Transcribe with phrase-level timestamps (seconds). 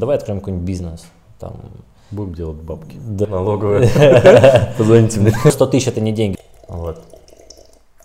[0.00, 1.06] Давай откроем какой-нибудь бизнес.
[1.40, 1.56] Там,
[2.12, 2.96] Будем делать бабки.
[3.00, 3.26] Да.
[3.26, 3.90] Налоговые.
[4.78, 5.32] Позвоните мне.
[5.32, 6.38] 100 тысяч это не деньги.
[6.68, 7.02] Вот.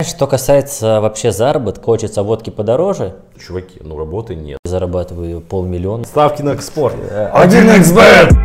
[0.02, 4.58] Что касается вообще заработка, хочется водки подороже, Чуваки, ну работы нет.
[4.66, 6.04] зарабатываю полмиллиона.
[6.06, 6.96] Ставки на экспорт.
[7.32, 8.40] Один xbet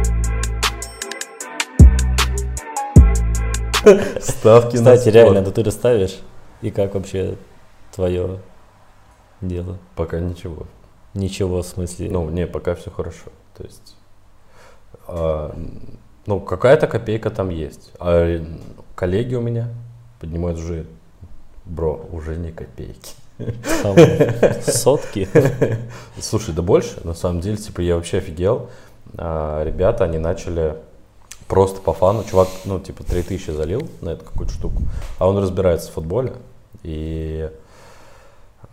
[4.21, 6.19] Ставки на Кстати, реально, да ты ставишь?
[6.61, 7.37] И как вообще
[7.95, 8.41] твое
[9.41, 9.79] дело?
[9.97, 10.67] Пока ничего.
[11.15, 12.11] Ничего в смысле.
[12.11, 13.31] Ну, не, пока все хорошо.
[13.59, 13.97] То есть,
[15.09, 15.55] а,
[16.27, 17.91] ну, какая-то копейка там есть.
[17.99, 18.41] А
[18.95, 19.69] коллеги у меня
[20.21, 20.87] поднимают уже,
[21.65, 23.15] бро, уже не копейки.
[23.83, 23.97] там
[24.63, 25.29] сотки.
[26.21, 28.69] Слушай, да больше, на самом деле, типа, я вообще офигел.
[29.17, 30.77] А, ребята, они начали
[31.49, 32.25] просто по фану.
[32.25, 34.83] Чувак, ну, типа, 3000 залил на эту какую-то штуку,
[35.19, 36.35] а он разбирается в футболе.
[36.85, 37.51] И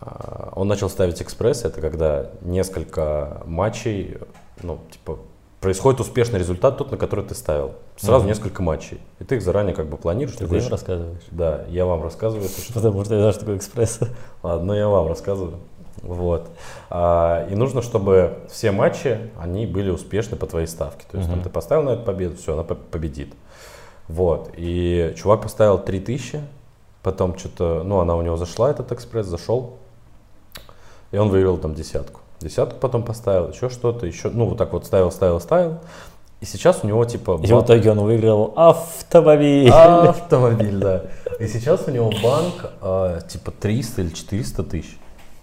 [0.00, 4.18] а, он начал ставить экспресс, это когда несколько матчей,
[4.62, 5.18] ну, типа,
[5.60, 7.72] происходит успешный результат, тот, на который ты ставил.
[7.96, 8.28] Сразу Мгм.
[8.28, 9.00] несколько матчей.
[9.18, 10.36] И ты их заранее как бы планируешь.
[10.36, 11.22] Ты ты говоришь, рассказываешь?
[11.30, 14.00] да, я вам рассказываю, Потому что я знаю, что такое экспресс.
[14.42, 15.58] Ладно, я вам рассказываю.
[16.02, 16.48] Вот.
[16.90, 21.04] А, и нужно, чтобы все матчи, они были успешны по твоей ставке.
[21.10, 21.44] То есть там Мгм.
[21.44, 23.32] ты поставил на эту победу, все, она по- победит.
[24.08, 24.50] Вот.
[24.56, 26.40] И чувак поставил 3000,
[27.02, 29.78] потом что-то, ну, она у него зашла, этот экспресс, зашел,
[31.12, 32.20] и он выиграл там десятку.
[32.40, 35.78] Десятку потом поставил, еще что-то, еще, ну, вот так вот ставил, ставил, ставил.
[36.40, 37.40] И сейчас у него типа...
[37.42, 39.70] И в итоге он выиграл автомобиль.
[39.70, 41.02] Автомобиль, да.
[41.40, 44.98] И сейчас у него банк а, типа 300 или 400 тысяч.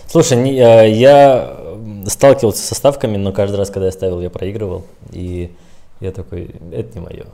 [0.08, 1.58] Слушай, не- э, я
[2.06, 4.84] сталкивался со ставками, но каждый раз, когда я ставил, я проигрывал.
[5.12, 5.56] И
[6.00, 7.26] я такой, это не мое.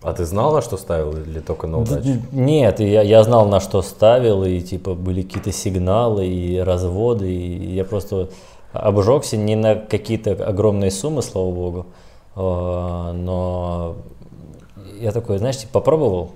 [0.00, 2.22] А ты знал, на что ставил или только на удачу?
[2.32, 7.74] Нет, я, я знал, на что ставил, и типа были какие-то сигналы и разводы, и
[7.74, 8.30] я просто
[8.72, 11.86] обжегся не на какие-то огромные суммы, слава богу,
[12.34, 13.96] а, но
[14.98, 16.32] я такой, знаешь, типа попробовал,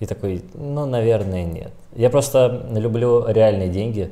[0.00, 1.72] и такой, ну, наверное, нет.
[1.94, 4.10] Я просто люблю реальные деньги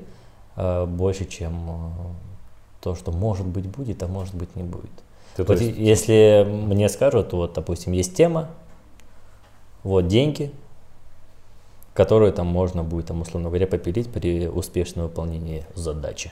[0.57, 1.91] а, больше, чем а,
[2.81, 4.91] то, что может быть будет, а может быть не будет.
[5.37, 8.49] Ты, Вот есть, если мне скажут, вот, допустим, есть тема,
[9.83, 10.53] вот деньги,
[11.95, 16.31] которые там можно будет, там, условно говоря, попилить при успешном выполнении задачи.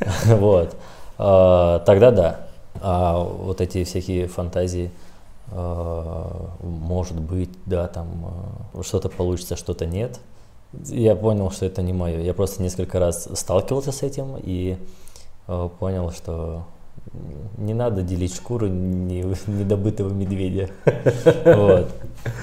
[0.26, 0.76] Вот.
[1.18, 2.40] А, Тогда да.
[2.80, 4.90] А вот эти всякие фантазии,
[5.50, 8.08] а, может быть, да, там
[8.74, 10.20] а, что-то получится, что-то нет.
[10.88, 12.20] Я понял, что это не мое.
[12.20, 14.76] Я просто несколько раз сталкивался с этим и
[15.78, 16.64] понял, что
[17.56, 20.68] не надо делить шкуру не- недобытого медведя.
[21.44, 21.88] Вот.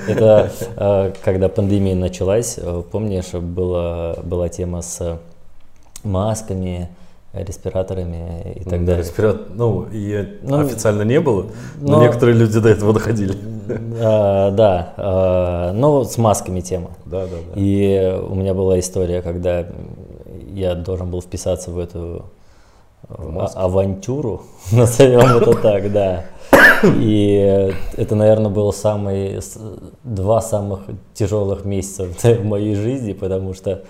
[0.07, 2.57] Это когда пандемия началась,
[2.91, 5.19] помнишь, была, была тема с
[6.03, 6.89] масками,
[7.33, 9.03] респираторами и так далее.
[9.03, 11.47] респира- Ну, и Ну, официально не было,
[11.81, 13.35] но, но- некоторые люди до этого доходили.
[14.01, 16.91] А, Да, э, ну с масками тема.
[17.05, 17.53] Да, да, да.
[17.55, 19.65] И у меня была история, когда
[20.53, 22.25] я должен был вписаться в эту
[23.09, 26.25] а- авантюру, назовем это так, да.
[26.99, 29.57] И это, наверное, был самый, с-
[30.03, 30.81] два самых
[31.13, 32.05] тяжелых месяца
[32.35, 33.83] в моей жизни, потому что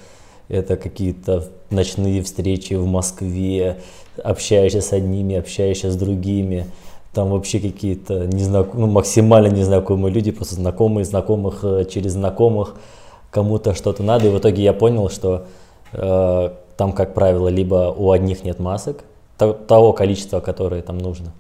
[0.50, 3.82] это какие-то ночные встречи в Москве,
[4.24, 6.68] общаешься с одними, общаешься с другими.
[7.14, 8.74] Там вообще какие-то незнак...
[8.74, 12.76] ну, максимально незнакомые люди, просто знакомые знакомых э, через знакомых,
[13.30, 14.28] кому-то что-то надо.
[14.28, 15.46] И в итоге я понял, что
[15.92, 19.04] э, там, как правило, либо у одних нет масок,
[19.38, 21.34] то- того количества, которое там нужно,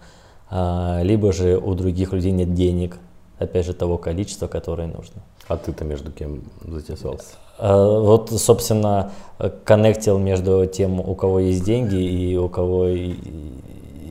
[0.50, 2.98] а, либо же у других людей нет денег,
[3.40, 5.24] опять же, того количества, которое нужно.
[5.48, 7.36] А ты-то между кем затесался?
[7.58, 13.16] А, Вот, собственно, э, коннектил между тем, у кого есть деньги и у кого, и,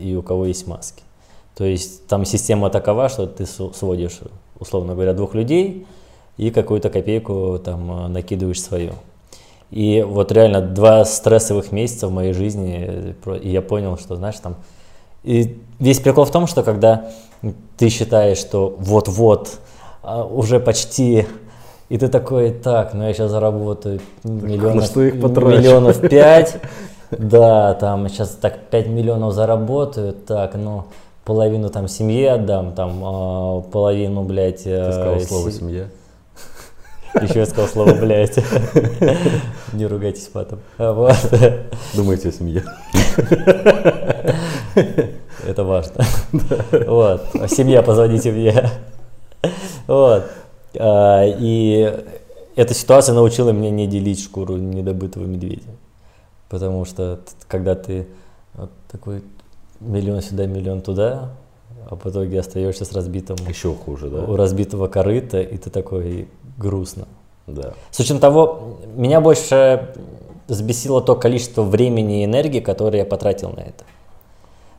[0.02, 1.02] и у кого есть маски.
[1.56, 4.20] То есть там система такова, что ты сводишь,
[4.58, 5.86] условно говоря, двух людей
[6.36, 8.92] и какую-то копейку там э, накидываешь свою.
[9.70, 14.38] И вот реально два стрессовых месяца в моей жизни, э, и я понял, что, знаешь,
[14.38, 14.56] там...
[15.24, 17.10] И весь прикол в том, что когда
[17.76, 19.60] ты считаешь, что вот-вот,
[20.02, 21.26] а, уже почти,
[21.92, 26.56] и ты такой, так, ну я сейчас заработаю миллионов, что их потрачу?» миллионов пять,
[27.10, 30.84] да, там сейчас так 5 миллионов заработаю, так, ну
[31.26, 34.62] половину там семье отдам, там а, половину, блядь...
[34.64, 35.88] э, Ты сказал слово «семья».
[37.20, 38.38] Еще я сказал слово, блядь.
[39.74, 40.60] Не ругайтесь потом.
[40.78, 41.14] А, Вот.
[41.92, 42.64] Думаете о семье?
[45.46, 46.06] Это важно.
[46.86, 47.26] Вот.
[47.48, 48.70] Семья, позвоните мне.
[49.86, 50.24] Вот.
[50.78, 52.04] А, И
[52.56, 55.70] эта ситуация научила меня не делить шкуру недобытого медведя.
[56.48, 58.06] Потому что когда ты
[58.54, 59.22] вот такой
[59.80, 61.30] миллион сюда, миллион туда,
[61.90, 64.24] а в итоге остаешься с разбитым, Еще хуже, да?
[64.24, 66.28] у разбитого корыта, и ты такой
[66.58, 67.06] грустно.
[67.46, 67.74] Да.
[67.90, 69.94] С учетом того, меня больше
[70.48, 73.84] взбесило то количество времени и энергии, которое я потратил на это.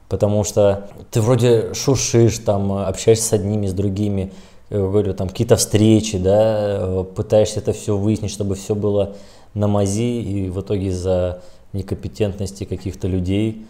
[0.10, 4.32] Потому что ты вроде шуршишь, там, общаешься с одними, с другими,
[4.80, 9.16] говорю, там какие-то встречи, да, э, пытаешься это все выяснить, чтобы все было
[9.54, 11.42] на мази, и в итоге из-за
[11.74, 13.66] некомпетентности каких-то людей,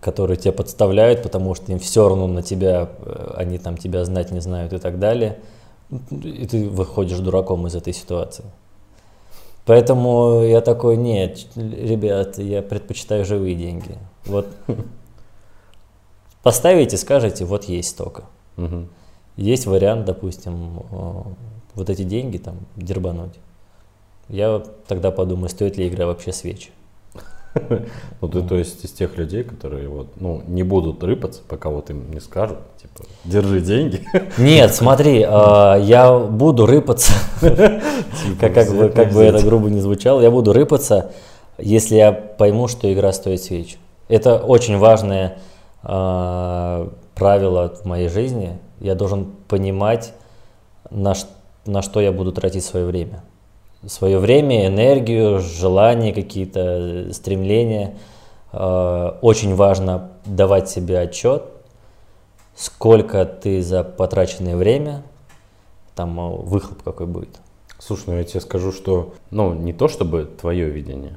[0.00, 4.30] которые тебя подставляют, потому что им все равно на тебя, э, они там тебя знать
[4.30, 5.38] не знают и так далее,
[6.10, 8.44] и ты выходишь дураком из этой ситуации.
[9.64, 13.98] Поэтому я такой, нет, ребят, я предпочитаю живые деньги.
[14.24, 14.46] Вот
[16.42, 18.24] поставите, скажете, вот есть столько.
[18.56, 18.88] Мгм.
[19.38, 21.12] Есть вариант, допустим, э,
[21.74, 23.34] вот эти деньги там дербануть.
[24.28, 26.70] Я тогда подумаю, стоит ли игра вообще свечи.
[28.20, 31.88] Ну, ты, то есть, из тех людей, которые вот, ну, не будут рыпаться, пока вот
[31.88, 34.04] им не скажут, типа, держи деньги.
[34.38, 35.24] Нет, смотри, э,
[35.82, 41.12] я буду рыпаться, как, бы, как это грубо не звучало, я буду рыпаться,
[41.58, 43.78] если я пойму, что игра стоит свеч.
[44.08, 45.38] Это очень важное
[45.84, 48.58] э, правило в моей жизни.
[48.80, 50.12] Я должен понимать,
[50.90, 51.14] на,
[51.66, 53.22] на что я буду тратить свое время.
[53.86, 57.96] Свое время, энергию, желания какие-то, э, стремления.
[58.52, 61.44] Э, очень важно давать себе отчет,
[62.56, 65.02] сколько ты за потраченное время,
[65.94, 67.40] там э, выхлоп какой будет.
[67.78, 71.16] Слушай, ну я тебе скажу, что, ну, не то чтобы твое видение,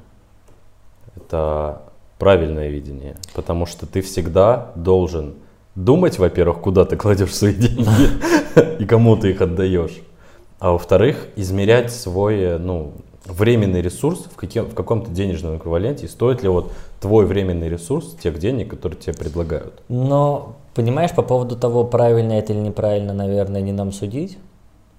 [1.15, 1.81] это
[2.19, 5.35] правильное видение, потому что ты всегда должен
[5.75, 7.88] думать, во-первых, куда ты кладешь свои деньги
[8.79, 10.01] и кому ты их отдаешь,
[10.59, 12.94] а во-вторых, измерять свой, э, ну,
[13.25, 18.15] временный ресурс в, каким, в каком-то денежном эквиваленте, и стоит ли вот твой временный ресурс
[18.21, 19.81] тех денег, которые тебе предлагают.
[19.89, 24.38] Но, понимаешь, по поводу того, правильно это или неправильно, наверное, не нам судить,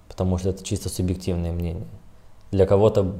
[0.07, 1.87] потому что это чисто субъективное мнение.
[2.51, 3.13] Для кого-то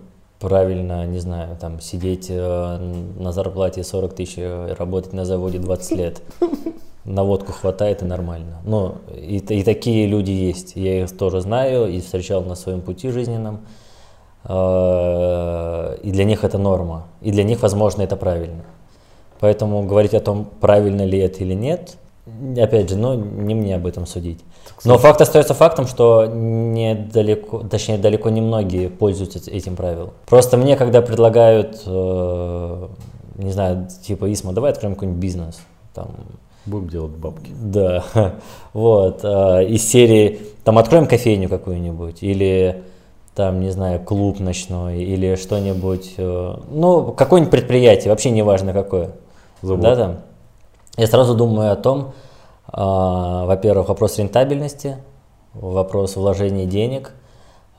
[0.47, 2.77] правильно, не знаю, там сидеть э,
[3.17, 6.21] на зарплате 40 тысяч, э, работать на заводе 20 лет.
[7.05, 8.57] На водку хватает и нормально.
[8.65, 10.75] Но и, т- и такие люди есть.
[10.75, 13.59] Я их тоже знаю и встречал на своем пути жизненном.
[14.45, 17.03] Э, И для них это норма.
[17.21, 18.63] И для них, возможно, это правильно.
[19.39, 21.97] Поэтому говорить о том, правильно ли это или нет,
[22.57, 24.39] опять же, ну, не мне об этом судить.
[24.85, 30.11] Но факт остается фактом, что недалеко, точнее, далеко не многие пользуются этим правилом.
[30.25, 32.87] Просто мне, когда предлагают, э,
[33.37, 35.59] не знаю, типа, Исма, давай откроем какой-нибудь бизнес,
[35.93, 36.11] там,
[36.65, 37.51] Будем делать бабки.
[37.61, 38.05] да,
[38.73, 42.83] вот, э, из серии, там, откроем кофейню какую-нибудь, или,
[43.35, 49.11] там, не знаю, клуб ночной, или что-нибудь, э, ну, какое-нибудь предприятие, вообще не важно какое,
[49.61, 49.81] Завод.
[49.81, 50.19] да, там.
[50.95, 52.13] Я сразу думаю о том,
[52.67, 54.97] а, во-первых, вопрос рентабельности,
[55.55, 57.13] вопрос вложения денег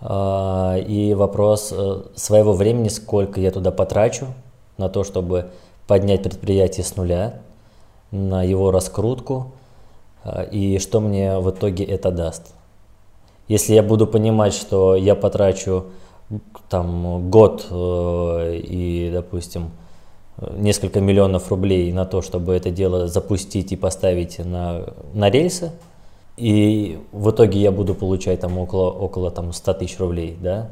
[0.00, 4.26] а, и вопрос э, своего времени, сколько я туда потрачу
[4.78, 5.50] на то, чтобы
[5.86, 7.40] поднять предприятие с нуля,
[8.10, 9.52] на его раскрутку
[10.24, 12.52] а, и что мне в итоге это даст.
[13.46, 15.84] Если я буду понимать, что я потрачу
[16.68, 19.70] там год э, и, допустим,
[20.38, 25.72] несколько миллионов рублей на то, чтобы это дело запустить и поставить на, на рельсы,
[26.36, 30.70] и в итоге я буду получать там около, около там 100 тысяч рублей, да,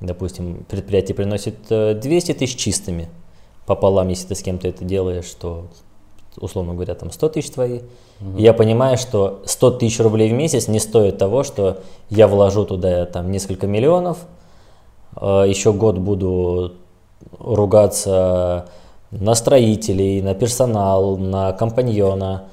[0.00, 3.08] допустим, предприятие приносит э, 200 тысяч чистыми.
[3.66, 5.66] Пополам, если ты с кем-то это делаешь, что,
[6.36, 7.80] условно говоря, там 100 тысяч твои,
[8.36, 12.64] и я понимаю, что 100 тысяч рублей в месяц не стоит того, что я вложу
[12.64, 14.18] туда там несколько миллионов,
[15.16, 16.74] э, еще год буду
[17.38, 18.68] ругаться
[19.10, 22.44] на строителей, на персонал, на компаньона.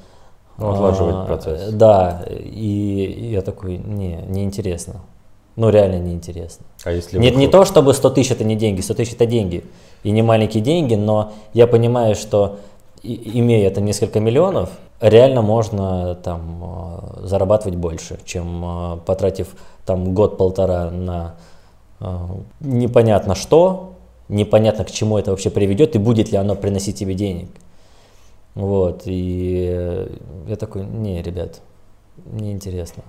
[0.57, 1.71] Ну, отлаживать А, процесс.
[1.71, 4.95] Да, и я такой, не, неинтересно.
[5.55, 6.65] Ну, реально неинтересно.
[6.83, 9.25] А если Нет, вы- не то, чтобы 100 тысяч это не деньги, 100 тысяч это
[9.25, 9.63] деньги.
[10.03, 12.57] И не маленькие деньги, но я понимаю, что
[13.03, 16.63] имея там несколько миллионов, реально можно там
[17.21, 21.35] э, зарабатывать больше, чем э, потратив там год-полтора на
[21.99, 22.05] э,
[22.61, 23.93] непонятно что,
[24.29, 27.49] непонятно к чему это вообще приведет и будет ли оно приносить тебе денег.
[28.55, 30.09] Вот, и э,
[30.47, 31.61] я такой, не, ребят,
[32.25, 33.03] неинтересно.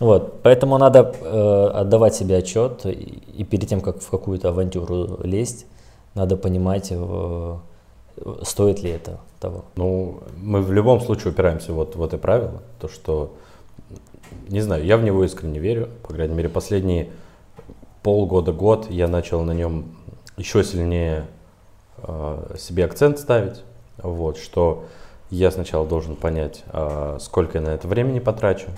[0.00, 5.20] Вот, поэтому надо э, отдавать себе отчет, и, и перед тем, как в какую-то авантюру
[5.22, 5.66] лезть,
[6.14, 7.56] надо понимать, э,
[8.42, 9.64] стоит ли это того.
[9.76, 13.34] Ну, мы в любом случае упираемся вот в это правило, то что,
[14.48, 17.08] не знаю, я в него искренне верю, по крайней мере, последние
[18.02, 19.96] полгода-год я начал на нем
[20.36, 21.26] еще сильнее
[21.98, 23.62] э, себе акцент ставить,
[24.02, 24.84] вот, что
[25.30, 28.68] я сначала должен понять, а, сколько я на это времени потрачу,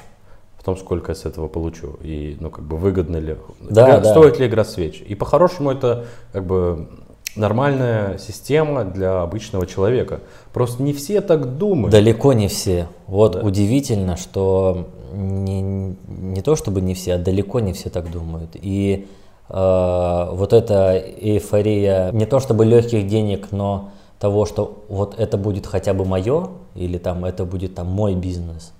[0.59, 4.11] потом сколько я с этого получу, и, ну, как бы, выгодно ли, Да, игра- да.
[4.11, 5.01] стоит ли игра свеч.
[5.01, 6.89] И по-хорошему это, как бы,
[7.37, 10.21] нормальная система для обычного человека.
[10.53, 11.93] Просто не все так думают.
[11.93, 12.89] Далеко не все.
[13.07, 13.41] Вот Да.
[13.43, 15.63] удивительно, что не,
[16.09, 18.51] не то чтобы не все, а далеко не все так думают.
[18.55, 19.09] И
[19.49, 25.67] э, вот эта эйфория не то чтобы легких денег, но того, что вот это будет
[25.67, 28.73] хотя бы мое, или там это будет там мой бизнес.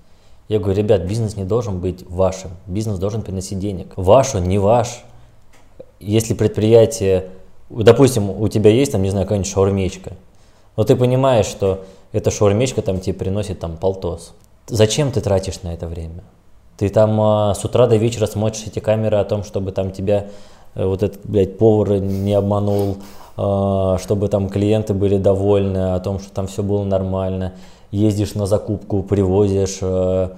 [0.47, 3.93] Я говорю, ребят, бизнес не должен быть вашим, бизнес должен приносить денег.
[3.95, 5.03] Ваш он, не ваш.
[5.99, 7.29] Если предприятие,
[7.69, 10.13] допустим, у тебя есть там, не знаю, какая-нибудь шаурмечка,
[10.75, 14.33] но ты понимаешь, что эта шаурмечка там тебе приносит там полтос.
[14.71, 16.23] Зачем ты тратишь на это время?
[16.77, 20.27] Ты там а, с утра до вечера смотришь эти камеры о том, чтобы там тебя
[20.75, 22.99] э, вот этот, блядь, повар не обманул,
[23.35, 27.55] а, чтобы там клиенты были довольны, о том, что там все было нормально.
[27.91, 30.29] Ездишь на закупку, привозишь, э,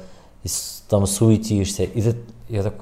[0.90, 1.84] там суетишься.
[1.84, 2.16] И ты,
[2.50, 2.74] я так,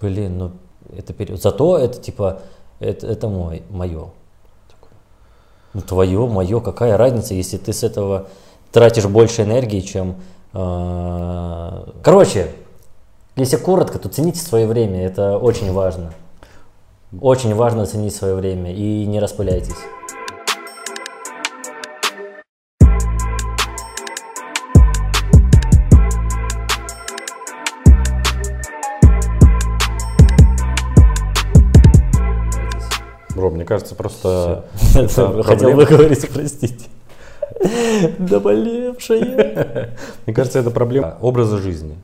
[0.00, 0.50] блин, ну
[0.96, 1.40] это период.
[1.40, 2.40] Зато это типа,
[2.80, 4.08] это, это мой, мое.
[5.72, 8.26] Ну, твое, мое, какая разница, если ты с этого
[8.72, 10.16] тратишь больше энергии, чем...
[10.56, 12.50] э, Короче,
[13.36, 16.12] если коротко, то цените свое время, это очень важно.
[17.20, 19.74] Очень важно ценить свое время и не распыляйтесь.
[33.34, 34.64] Бро, мне кажется, просто...
[34.94, 35.76] Хотел проблема.
[35.76, 36.86] выговорить, простите.
[38.18, 39.96] Доболевшая.
[40.26, 41.96] Мне кажется, это проблема образа жизни.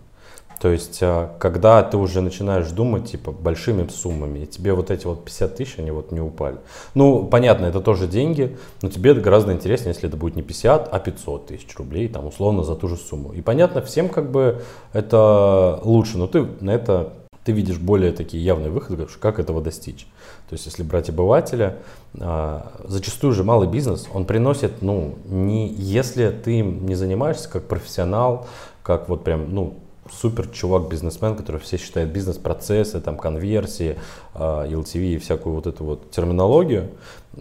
[0.60, 5.06] То есть, а, когда ты уже начинаешь думать, типа, большими суммами, и тебе вот эти
[5.06, 6.58] вот 50 тысяч, они вот не упали.
[6.94, 10.88] Ну, понятно, это тоже деньги, но тебе это гораздо интереснее, если это будет не 50,
[10.92, 13.32] а 500 тысяч рублей, там, условно, за ту же сумму.
[13.32, 17.12] И понятно, всем как бы это лучше, но ты на это
[17.44, 20.06] ты видишь более такие явные выходы, как этого достичь.
[20.52, 21.78] То есть, если брать обывателя,
[22.20, 27.66] а, зачастую же малый бизнес, он приносит, ну, не, если ты им не занимаешься как
[27.68, 28.46] профессионал,
[28.82, 29.78] как вот прям, ну,
[30.12, 33.96] супер чувак-бизнесмен, который все считают бизнес-процессы, там, конверсии,
[34.34, 36.90] а, LTV и всякую вот эту вот терминологию,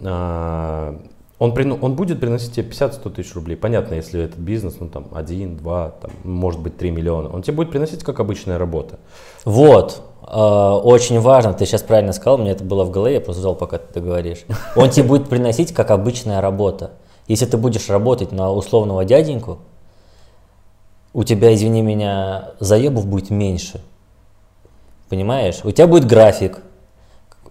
[0.02, 0.98] а,
[1.42, 3.56] он, он будет приносить тебе 50-100 тысяч рублей.
[3.56, 7.56] Понятно, если этот бизнес, ну там 1, 2, там, может быть 3 миллиона, он тебе
[7.56, 9.00] будет приносить как обычная работа.
[9.44, 13.40] Вот, э, очень важно, ты сейчас правильно сказал, мне это было в голове, я просто
[13.40, 14.44] ждал, пока ты договоришь.
[14.76, 16.92] Он тебе будет приносить как обычная работа.
[17.26, 19.58] Если ты будешь работать на условного дяденьку,
[21.12, 23.80] у тебя, извини меня, заебов будет меньше.
[25.08, 25.60] Понимаешь?
[25.64, 26.60] У тебя будет график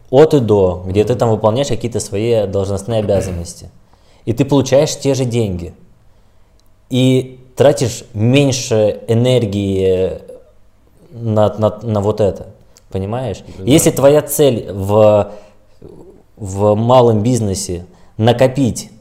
[0.09, 3.69] от и до, где ты там выполняешь какие-то свои должностные обязанности.
[4.25, 5.73] И ты получаешь те же деньги.
[6.89, 10.19] И тратишь меньше энергии
[11.11, 12.47] на, на, на вот это.
[12.89, 13.43] Понимаешь?
[13.59, 15.31] Если твоя цель в,
[16.35, 17.85] в малом бизнесе
[18.17, 18.91] накопить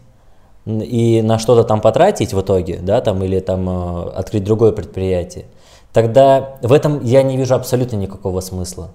[0.67, 5.47] и на что-то там потратить в итоге, да, там, или там э, открыть другое предприятие,
[5.93, 8.91] тогда в этом я не вижу абсолютно никакого смысла.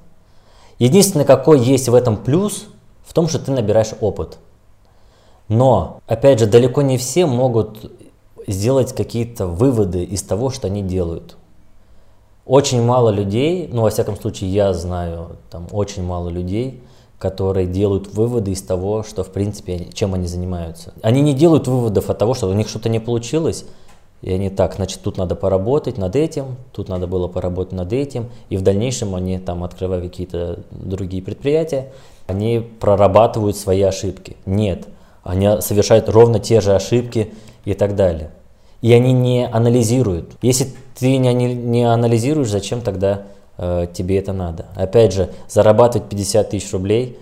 [0.80, 2.68] Единственное, какой есть в этом плюс,
[3.06, 4.38] в том, что ты набираешь опыт.
[5.48, 7.92] Но, опять же, далеко не все могут
[8.48, 11.38] сделать какие-то выводы из того, что они делают.
[12.46, 16.84] Очень мало людей, ну, во всяком случае, я знаю, там очень мало людей,
[17.18, 20.94] которые делают выводы из того, что, в принципе, чем они занимаются.
[21.02, 23.66] Они не делают выводов от того, что у них что-то не получилось,
[24.22, 28.30] и они так, значит, тут надо поработать над этим, тут надо было поработать над этим,
[28.50, 31.92] и в дальнейшем они там, открывая какие-то другие предприятия,
[32.28, 34.36] они прорабатывают свои ошибки.
[34.46, 34.88] Нет,
[35.26, 37.34] они совершают ровно те же ошибки
[37.66, 38.30] и так далее.
[38.82, 40.38] И они не анализируют.
[40.44, 40.68] Если
[40.98, 43.24] ты не, не анализируешь, зачем тогда
[43.58, 44.68] э, тебе это надо?
[44.76, 47.18] Опять же, зарабатывать 50 тысяч рублей,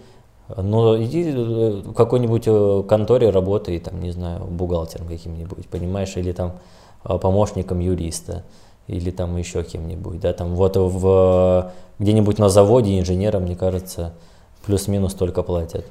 [0.57, 6.33] ну иди э, в какой-нибудь э, конторе работай, там, не знаю, бухгалтером каким-нибудь, понимаешь, или
[6.33, 6.59] там
[7.05, 8.43] э, помощником юриста,
[8.87, 14.11] или там еще кем-нибудь, да, там вот в, где-нибудь на заводе инженерам, мне кажется,
[14.65, 15.85] плюс-минус только платят.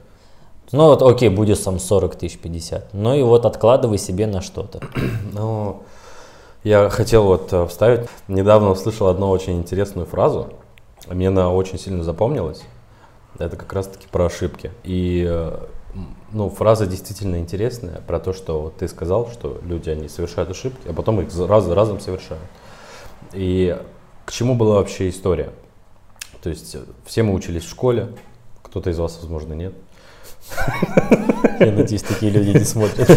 [0.73, 2.95] Ну вот, окей, будет там 40 тысяч, 50.
[2.95, 4.81] Ну и вот откладывай себе на что-то.
[5.33, 5.83] Ну,
[6.64, 8.09] я хотел вот э, вставить.
[8.29, 10.50] Недавно услышал одну очень интересную фразу.
[11.09, 12.62] Мне она очень сильно запомнилась.
[13.38, 14.71] Это как раз-таки про ошибки.
[14.85, 15.59] И э,
[16.33, 20.88] ну, фраза действительно интересная про то, что вот ты сказал, что люди, они совершают ошибки,
[20.88, 22.45] а потом их раз за разом совершают.
[23.33, 23.79] И
[24.25, 25.50] к чему была вообще история?
[26.43, 28.09] То есть э, все мы учились в школе,
[28.62, 29.75] кто-то из вас, возможно, нет.
[31.61, 33.08] Я надеюсь, такие люди не смотрят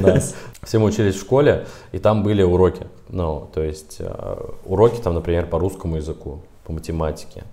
[0.00, 0.34] нас.
[0.62, 2.86] Все мы учились в школе, и там были уроки.
[3.08, 7.44] Ну, то есть э, уроки там, например, по русскому языку, по математике.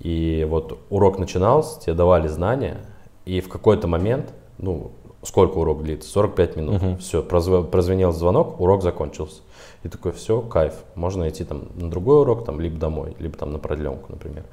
[0.00, 2.78] И вот урок начинался, тебе давали знания,
[3.26, 6.08] и в какой-то момент, ну, сколько урок длится?
[6.10, 6.82] 45 минут.
[6.82, 6.98] Мгм.
[6.98, 9.42] Все, прозвенел звонок, урок закончился.
[9.82, 13.52] И такой, все, кайф, можно идти там на другой урок, там, либо домой, либо там
[13.52, 14.44] на продленку, например.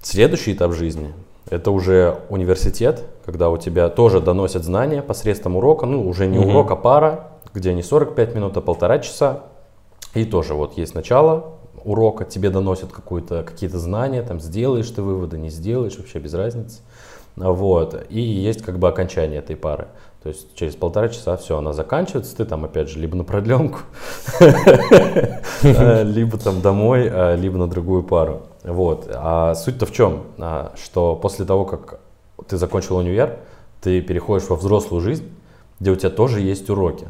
[0.00, 1.12] Следующий этап жизни–
[1.50, 6.50] это уже университет, когда у тебя тоже доносят знания посредством урока, ну, уже не Мгм.
[6.50, 9.40] урок, а пара, где не 45 минут, а полтора часа.
[10.14, 15.50] И тоже вот есть начало урока, тебе доносят какие-то знания, там, сделаешь ты выводы, не
[15.50, 16.80] сделаешь, вообще без разницы.
[17.38, 18.06] А Вот.
[18.08, 19.88] И есть как бы окончание этой пары.
[20.22, 23.80] То есть через полтора часа все, она заканчивается, ты там опять же либо на продленку,
[24.40, 28.42] э, либо там домой, э, либо на другую пару.
[28.64, 29.08] Вот.
[29.12, 30.24] А суть-то в чем?
[30.38, 32.00] А, Что после того, как
[32.48, 33.38] ты закончил универ,
[33.80, 35.30] ты переходишь во взрослую жизнь,
[35.78, 37.06] где у тебя тоже есть уроки.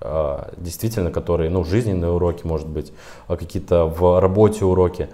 [0.00, 2.92] А, Действительно, которые, ну, жизненные уроки, может быть,
[3.26, 5.08] а какие-то в работе уроки.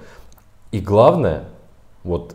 [0.72, 1.44] И главное,
[2.02, 2.34] вот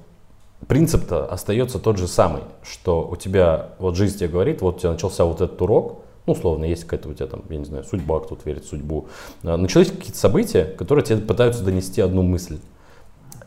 [0.67, 4.91] принцип-то остается тот же самый, что у тебя, вот жизнь тебе говорит, вот у тебя
[4.91, 8.19] начался вот этот урок, ну, условно, есть какая-то у тебя там, я не знаю, судьба,
[8.21, 9.07] кто-то верит в судьбу.
[9.41, 12.59] Начались какие-то события, которые тебе пытаются донести одну мысль.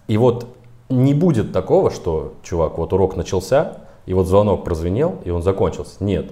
[0.08, 0.46] И вот
[0.88, 5.96] не будет такого, что, чувак, вот урок начался, и вот звонок прозвенел, и он закончился.
[6.00, 6.30] Нет.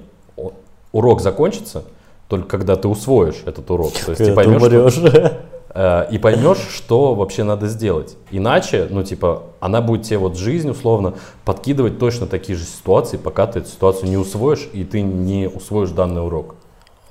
[0.92, 1.84] Урок закончится
[2.28, 3.92] только когда ты усвоишь этот урок.
[3.92, 5.38] То есть ты поймешь, что-.
[5.72, 8.16] Э, и поймешь, что вообще надо сделать.
[8.30, 13.46] Иначе, ну, типа, она будет тебе вот жизнь, условно, подкидывать точно такие же ситуации, пока
[13.46, 16.56] ты эту ситуацию не усвоишь, и ты не усвоишь данный урок.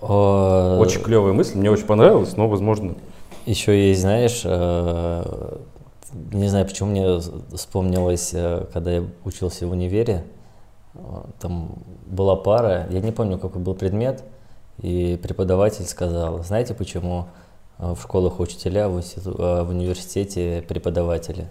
[0.02, 2.96] О, Очень клевая мысль, мне очень понравилось, но, возможно,
[3.46, 5.58] Еще есть, знаешь, э,
[6.14, 7.20] не знаю, почему мне
[7.56, 10.24] вспомнилось, э, когда я учился в универе,
[10.94, 11.00] э,
[11.40, 11.76] там
[12.06, 14.24] была пара, я не помню, какой был предмет,
[14.82, 17.28] и преподаватель сказал, знаете, почему
[17.78, 21.48] э, в школах учителя, в институ- в университете преподаватели?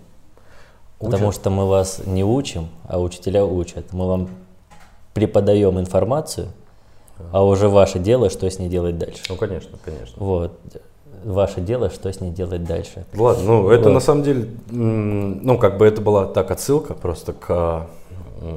[0.98, 1.40] Потому Учат?
[1.40, 3.92] что мы вас не учим, а учителя учат.
[3.92, 4.28] Мы вам
[5.14, 6.48] преподаем информацию,
[7.32, 9.22] а уже ваше дело, что с ней делать дальше.
[9.28, 10.14] ну, конечно, конечно.
[10.16, 10.59] Вот.
[11.24, 13.04] Ваше дело, что с ней делать дальше.
[13.14, 13.94] Ладно, ну, это Вот.
[13.94, 17.87] на самом деле, ну, как бы это была так отсылка просто к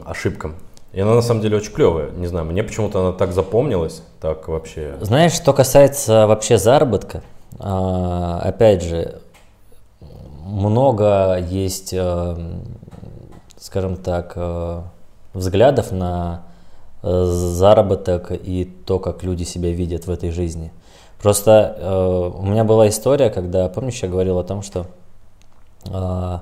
[0.06, 0.56] ошибкам.
[0.94, 2.12] И она на самом деле очень клевая.
[2.12, 4.96] Не знаю, мне почему-то она так запомнилась, так вообще.
[5.00, 7.24] Знаешь, что касается вообще заработка,
[7.60, 9.22] а, опять же,
[10.52, 12.36] много есть, э,
[13.58, 14.82] скажем так, э,
[15.34, 16.44] взглядов на
[17.04, 20.72] э, заработок и то, как люди себя видят в этой жизни.
[21.22, 24.88] Просто э, у меня была история, когда, помнишь, я говорил о том, что
[25.86, 26.40] э,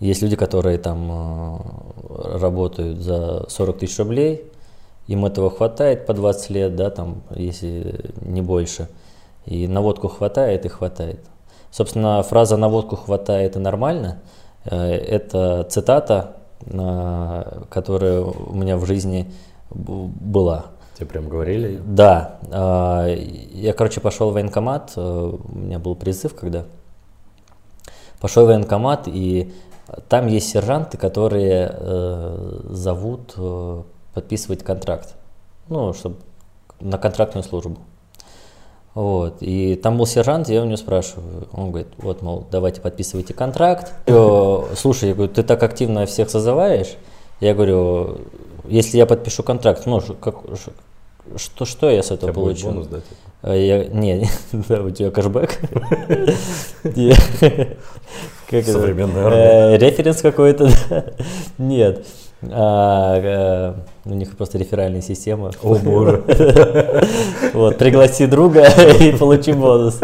[0.00, 4.50] есть люди, которые там э, работают за 40 тысяч рублей,
[5.06, 8.88] им этого хватает по 20 лет, да, там, если не больше.
[9.46, 11.20] И на водку хватает и хватает.
[11.70, 14.18] Собственно, фраза «на водку хватает и нормально»
[14.64, 19.32] э, это цитата, э, которая у меня в жизни
[19.70, 20.66] была.
[20.98, 21.80] Тебе прям говорили?
[21.86, 26.64] Да, а, я, короче, пошел в военкомат, э, у меня был призыв, когда
[28.20, 29.52] пошел в военкомат, и
[30.08, 33.82] там есть сержанты, которые э, зовут э,
[34.12, 35.14] подписывать контракт,
[35.68, 36.16] ну, чтобы
[36.80, 37.78] на контрактную службу.
[38.94, 43.34] Вот, и там был сержант, я у него спрашиваю, он говорит, вот, мол, давайте подписывайте
[43.34, 43.92] контракт.
[44.74, 46.96] Слушай, я говорю, ты так активно всех созываешь,
[47.38, 48.18] я говорю,
[48.68, 50.36] если я подпишу контракт, ну, как,
[51.36, 52.66] что, что я с этого тебя будет получу?
[52.68, 52.96] бонус, да?
[52.98, 53.14] типа?
[53.42, 55.58] А Я, не, да, у тебя кэшбэк.
[58.50, 59.78] Современная Э, армия.
[59.78, 60.70] Референс какой-то?
[61.58, 62.06] Нет.
[62.42, 65.50] А, э, У них просто реферальная система.
[65.62, 66.22] О боже.
[67.52, 68.66] Вот, пригласи друга
[69.00, 70.00] и получи бонус.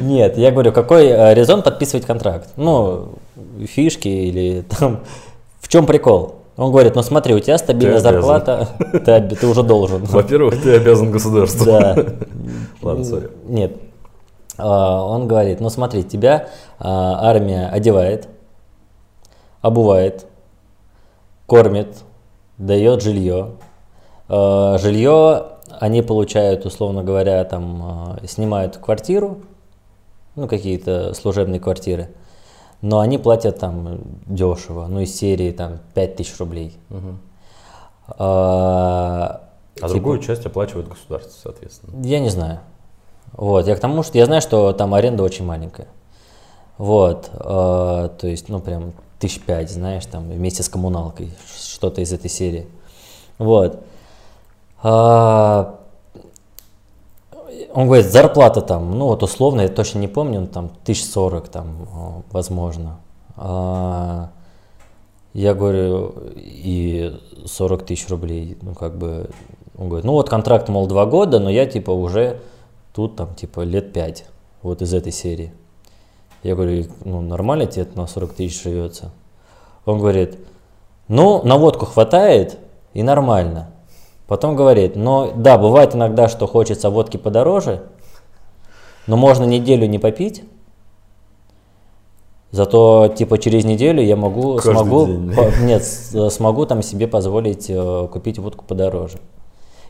[0.00, 2.48] Нет, я говорю, какой э, резон подписывать контракт?
[2.56, 3.18] Ну,
[3.66, 5.00] фишки или там,
[5.60, 6.35] в чем прикол?
[6.56, 8.68] Он говорит, ну смотри, у тебя стабильная Ты зарплата,
[9.04, 10.04] ты, ты уже должен.
[10.04, 11.66] Во-первых, ты обязан государству.
[11.66, 11.96] Да.
[12.82, 13.30] Ладно, сори.
[13.44, 13.76] Нет.
[14.56, 18.28] А, Он говорит, ну смотри, тебя а, армия одевает,
[19.60, 20.26] обувает,
[21.46, 21.98] кормит,
[22.56, 23.50] дает жилье.
[24.28, 25.46] А, Жилье
[25.78, 29.40] они получают, условно говоря, там снимают квартиру,
[30.36, 32.08] ну какие-то служебные квартиры,
[32.86, 36.76] но они платят там дешево, ну из серии там 5000 рублей.
[36.88, 37.18] Мгм.
[38.08, 39.40] А,
[39.74, 42.04] А типа- другую часть оплачивает государство, соответственно.
[42.06, 42.60] Я не знаю.
[43.32, 45.88] Вот, я к тому, что я знаю, что там аренда очень маленькая.
[46.78, 52.12] Вот, э, то есть, ну, прям тысяч пять, знаешь, там, вместе с коммуналкой, что-то из
[52.12, 52.66] этой серии.
[53.38, 53.80] Вот.
[54.82, 55.74] А,
[57.72, 62.24] он говорит, зарплата там, ну вот условно, я точно не помню, там тысяч сорок там,
[62.30, 62.98] возможно.
[63.36, 64.30] А,
[65.32, 67.14] я говорю, и
[67.44, 69.30] 40 тысяч рублей, ну как бы,
[69.76, 72.40] он говорит, ну вот контракт, мол, два года, но я типа уже
[72.94, 74.24] тут там типа лет пять,
[74.62, 75.52] вот из этой серии.
[76.42, 79.10] Я говорю, ну нормально тебе на 40 тысяч живется?
[79.84, 80.38] Он говорит,
[81.08, 82.58] ну на водку хватает
[82.94, 83.70] и нормально.
[84.26, 87.82] Потом говорит, но да, бывает иногда, что хочется водки подороже,
[89.06, 90.42] но можно неделю не попить,
[92.52, 95.34] Зато типа через неделю я могу, Каждый смогу, день.
[95.34, 99.18] по, нет, смогу там себе позволить э, купить водку подороже.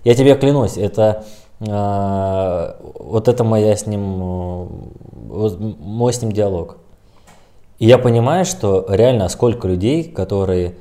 [0.04, 1.24] Я тебе клянусь, это
[1.60, 4.68] э, вот это моя с ним,
[5.30, 6.78] э, мой с ним диалог.
[7.78, 10.76] И я понимаю, что реально сколько людей, которые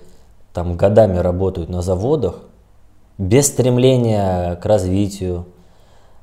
[0.54, 2.40] там годами работают на заводах,
[3.18, 5.46] без стремления к развитию,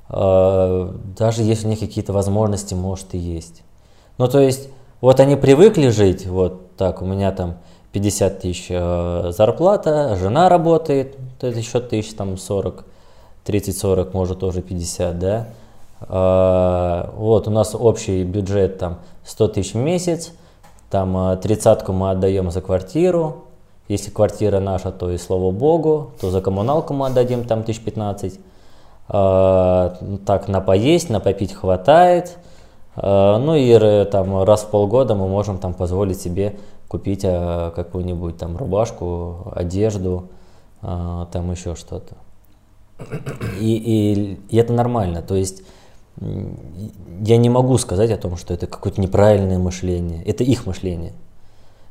[0.09, 3.63] э, даже если у них какие-то возможности, может и есть.
[4.19, 4.69] Ну то есть
[5.01, 7.57] вот они привыкли жить, вот так, у меня там
[7.93, 12.85] 50 тысяч э, зарплата, жена работает, это еще тысяч там 40,
[13.47, 15.49] 30-40, может тоже 50, да.
[16.01, 20.33] Э, вот у нас общий бюджет там 100 тысяч в месяц,
[20.91, 23.45] там тридцатку мы отдаем за квартиру,
[23.93, 28.41] если квартира наша, то и слава богу, то за коммуналку мы отдадим там 1015.
[29.09, 29.91] Э,
[30.27, 32.39] так, на поесть, на попить хватает–
[32.97, 36.57] Э, ну и там раз в полгода мы можем там позволить себе
[36.89, 40.29] купить э, какую-нибудь там рубашку, одежду,
[40.83, 42.15] э, там еще что-то.
[43.59, 45.23] И, и, и это нормально.
[45.23, 45.63] То есть
[46.21, 50.23] я не могу сказать о том, что это какое-то неправильное мышление.
[50.25, 51.15] Это их мышление.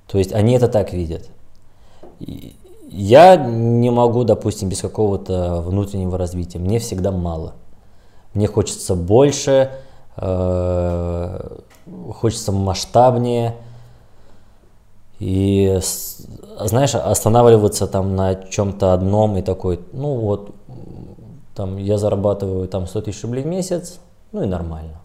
[0.07, 1.29] То есть они это так видят.
[2.89, 6.59] Я не могу, допустим, без какого-то внутреннего развития.
[6.59, 7.53] Мне всегда мало.
[8.33, 9.71] Мне хочется больше,
[10.17, 11.57] Э,
[12.13, 13.55] хочется масштабнее.
[15.19, 15.79] И,
[16.59, 20.55] знаешь, останавливаться там на чем-то одном и такой, ну вот,
[21.55, 23.99] там я зарабатываю там 100 тысяч рублей в месяц,
[24.31, 24.99] ну и нормально.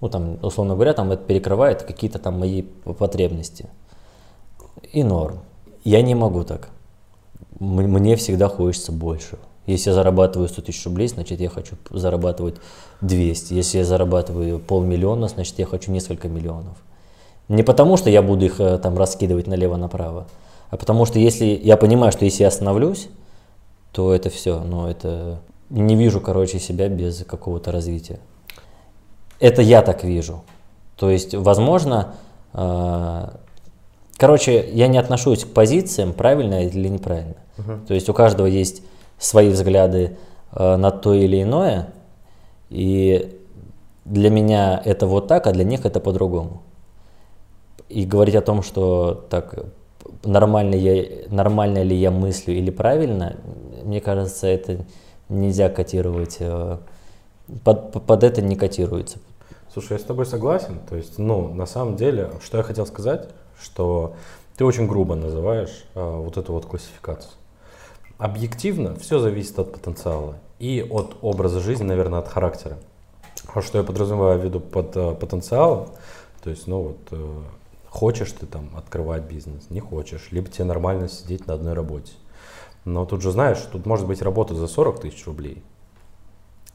[0.00, 3.68] Ну там, условно говоря, там это перекрывает какие-то там мои потребности.
[4.92, 5.40] И норм.
[5.84, 6.68] Я не могу так.
[7.58, 9.38] Мне всегда хочется больше.
[9.66, 12.56] Если я зарабатываю 100 тысяч рублей, значит я хочу зарабатывать
[13.02, 13.54] 200.
[13.54, 16.76] Если я зарабатываю полмиллиона, значит я хочу несколько миллионов.
[17.48, 20.26] Не потому, что я буду их э, там раскидывать налево-направо,
[20.70, 23.08] а потому что если я понимаю, что если я остановлюсь,
[23.92, 28.20] то это все, но это не вижу, короче, себя без какого-то развития.
[29.40, 30.42] Это я так вижу.
[30.96, 32.14] То есть, возможно,
[32.52, 33.28] э,
[34.20, 37.36] короче, я не отношусь к позициям, правильно или неправильно.
[37.56, 37.86] Uh-huh.
[37.86, 38.82] То есть у каждого есть
[39.18, 40.18] свои взгляды
[40.52, 41.88] э, на то или иное,
[42.68, 43.40] и
[44.04, 46.62] для меня это вот так, а для них это по-другому.
[47.88, 49.64] И говорить о том, что так
[50.22, 53.36] нормально, я, нормально ли я мыслю или правильно,
[53.82, 54.84] мне кажется, это
[55.30, 56.36] нельзя котировать.
[56.40, 56.76] Э,
[57.64, 59.18] под, под это не котируется.
[59.72, 60.78] Слушай, я с тобой согласен.
[60.88, 63.30] То есть, ну, на самом деле, что я хотел сказать,
[63.60, 64.14] что
[64.56, 67.32] ты очень грубо называешь а, вот эту вот классификацию.
[68.18, 72.78] Объективно все зависит от потенциала и от образа жизни, наверное, от характера.
[73.54, 75.88] А что я подразумеваю в виду под э, потенциалом,
[76.42, 77.38] то есть, ну вот, э,
[77.88, 82.12] хочешь ты там открывать бизнес, не хочешь, либо тебе нормально сидеть на одной работе.
[82.84, 85.62] Но тут же знаешь, тут может быть работа за 40 тысяч рублей.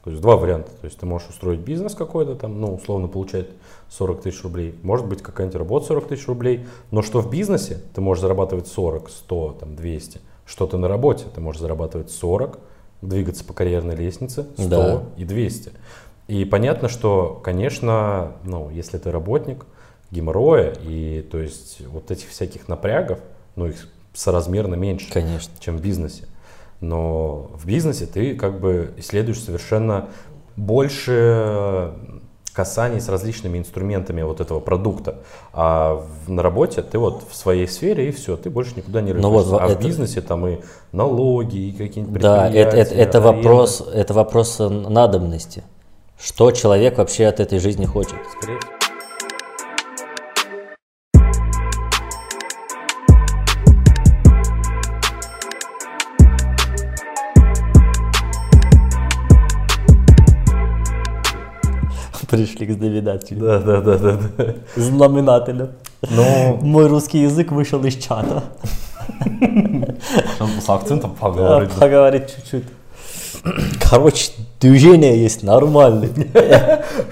[0.05, 0.71] То есть два варианта.
[0.79, 3.47] То есть ты можешь устроить бизнес какой-то там, ну, условно получать
[3.89, 4.79] 40 тысяч рублей.
[4.81, 6.65] Может быть какая-нибудь работа 40 тысяч рублей.
[6.91, 11.25] Но что в бизнесе ты можешь зарабатывать 40, 100, там, 200 что ты на работе,
[11.33, 12.59] ты можешь зарабатывать 40,
[13.01, 15.03] двигаться по карьерной лестнице 100 да.
[15.17, 15.71] и 200.
[16.27, 19.65] И понятно, что, конечно, ну, если ты работник,
[20.11, 23.19] геморроя и то есть вот этих всяких напрягов,
[23.55, 25.51] ну их соразмерно меньше, конечно.
[25.59, 26.25] чем в бизнесе.
[26.87, 30.09] Но в бизнесе ты как бы исследуешь совершенно
[30.55, 31.93] больше
[32.53, 35.17] касаний с различными инструментами вот этого продукта.
[35.51, 39.11] А в, на работе ты вот в своей сфере и все, ты больше никуда не
[39.11, 39.49] рыпаешься.
[39.49, 39.75] Вот а это...
[39.75, 40.59] в бизнесе там и
[40.93, 45.63] налоги, и какие-нибудь Да, это, это, это, вопрос, это вопрос надобности.
[46.17, 48.15] Что человек вообще от этой жизни хочет?
[48.37, 48.59] Скорее
[62.35, 63.41] пришли к знаменателю.
[63.41, 64.19] Да, да, да, да.
[64.37, 64.45] да.
[64.75, 65.69] Знаменателю.
[66.09, 66.59] Ну...
[66.61, 68.43] Мой русский язык вышел из чата.
[70.61, 71.71] С акцентом поговорить.
[71.71, 72.63] Поговорить чуть-чуть.
[73.89, 76.09] Короче, движение есть нормальное.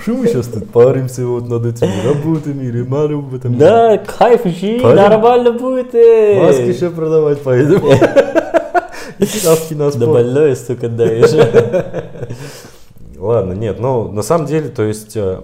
[0.02, 3.56] Что мы сейчас тут паримся вот над этими работами, ремонтами?
[3.56, 4.96] Да, кайф, жи, Парень.
[4.96, 5.94] нормально будет.
[5.94, 6.40] э.
[6.42, 7.84] Маски еще продавать поедем.
[9.20, 11.30] И ставки на Да больное, сука, даешь.
[13.24, 15.44] Ладно, нет, ну на самом деле, то есть э,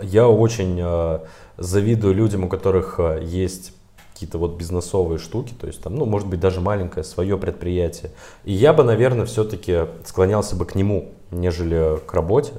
[0.00, 1.18] я очень э,
[1.58, 3.74] завидую людям, у которых э, есть
[4.14, 8.12] какие-то вот бизнесовые штуки, то есть там, ну, может быть, даже маленькое свое предприятие.
[8.44, 12.54] И я бы, наверное, все-таки склонялся бы к нему, нежели к работе.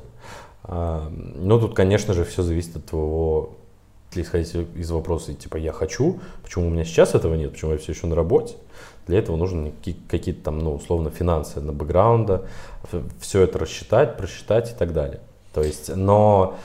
[0.63, 3.57] Но тут, конечно же, все зависит от твоего,
[4.11, 7.77] если исходить из вопроса, типа, я хочу, почему у меня сейчас этого нет, почему я
[7.77, 8.55] все еще на работе.
[9.07, 9.37] Для этого
[9.71, 12.45] какие- какие-то там, ну, условно, финансы на бэкграунда,
[13.19, 15.19] все это рассчитать, просчитать и так далее.
[15.53, 16.57] То есть, но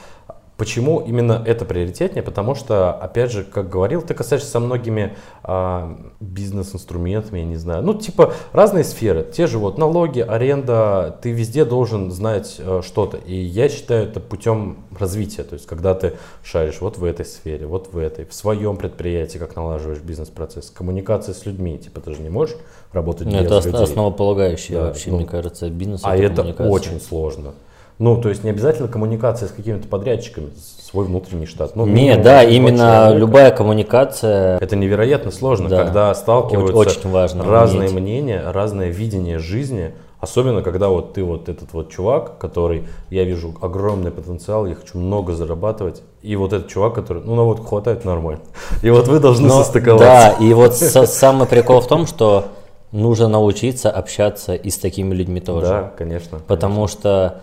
[0.57, 2.23] почему именно это приоритетнее?
[2.23, 7.83] Потому что, опять же, как говорил, ты касаешься со многими а, бизнес-инструментами, я не знаю,
[7.83, 13.17] ну, типа разные сферы, те же вот налоги, аренда, ты везде должен знать э, что-то.
[13.17, 17.67] И я считаю это путем развития, то есть, когда ты шаришь вот в этой сфере,
[17.67, 22.21] вот в этой, в своем предприятии, как налаживаешь бизнес-процесс, коммуникация с людьми, типа, ты же
[22.21, 22.57] не можешь
[22.93, 23.83] работать Ну, без Это людей.
[23.83, 26.01] основополагающее Да, вообще, ну, мне кажется, бизнес.
[26.05, 26.71] А это коммуникация.
[26.71, 27.55] очень сложно.
[27.98, 30.50] Ну, то есть не обязательно коммуникация с какими-то подрядчиками,
[30.83, 31.76] свой внутренний штат.
[31.76, 33.16] Ну, Не, да, именно человека.
[33.18, 34.59] любая коммуникация.
[34.59, 35.85] Это невероятно сложно, Да.
[35.85, 38.00] когда сталкиваются Очень важно разные уметь.
[38.00, 39.92] мнения, разное видение жизни.
[40.20, 44.98] Особенно, когда вот ты вот этот вот чувак, который, я вижу огромный потенциал, я хочу
[44.98, 46.02] много зарабатывать.
[46.22, 48.40] И вот этот чувак, который, ну, на водку хватает нормально.
[48.83, 50.07] И вот вы должны Но- состыковаться.
[50.07, 52.46] Да, и вот самый прикол в том, что
[52.90, 55.66] нужно научиться общаться и с такими людьми тоже.
[55.66, 56.40] Да, конечно.
[56.46, 57.40] Потому что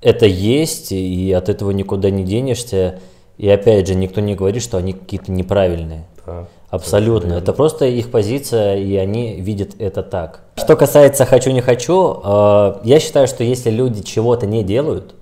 [0.00, 3.00] это есть, и от этого никуда не денешься.
[3.38, 6.06] И опять же, никто не говорит, что они какие-то неправильные.
[6.24, 6.46] Да.
[6.70, 7.34] Абсолютно.
[7.34, 10.40] Это просто их позиция, и они видят это так.
[10.56, 15.14] Что касается хочу не хочу, э, я считаю, что если люди чего-то не делают,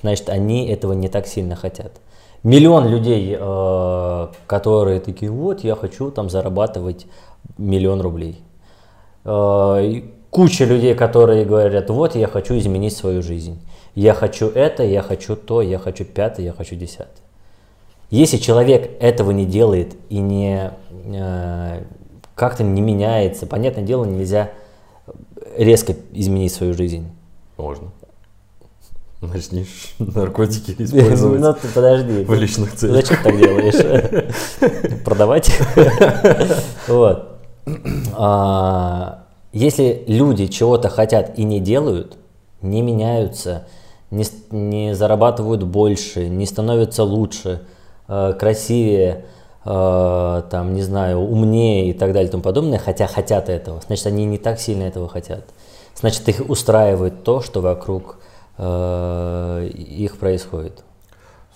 [0.00, 1.92] значит они этого не так сильно хотят.
[2.42, 7.06] Миллион людей, э, которые такие, вот я хочу там зарабатывать
[7.58, 8.40] миллион рублей.
[10.30, 13.58] Куча людей, которые говорят, вот я хочу изменить свою жизнь.
[13.94, 17.08] Я хочу это, я хочу то, я хочу пятое, я хочу десятое.
[18.10, 21.82] Если человек этого не делает и не э,
[22.34, 24.50] как-то не меняется, понятное дело, нельзя
[25.56, 27.08] резко изменить свою жизнь.
[27.56, 27.88] Можно.
[29.20, 32.24] Начнешь наркотики использовать Ну ты подожди.
[32.24, 32.96] в личных целях.
[33.06, 35.00] Зачем так делаешь?
[35.04, 35.50] Продавать?
[36.88, 37.26] Вот.
[39.52, 42.16] Если люди чего-то хотят и не делают,
[42.62, 43.66] не меняются,
[44.10, 47.62] не, не зарабатывают больше, не становятся лучше,
[48.08, 49.24] э, красивее,
[49.64, 54.06] э, там, не знаю, умнее и так далее и тому подобное, хотя хотят этого, значит,
[54.06, 55.44] они не так сильно этого хотят.
[55.94, 58.18] Значит, их устраивает то, что вокруг
[58.56, 60.84] э, их происходит,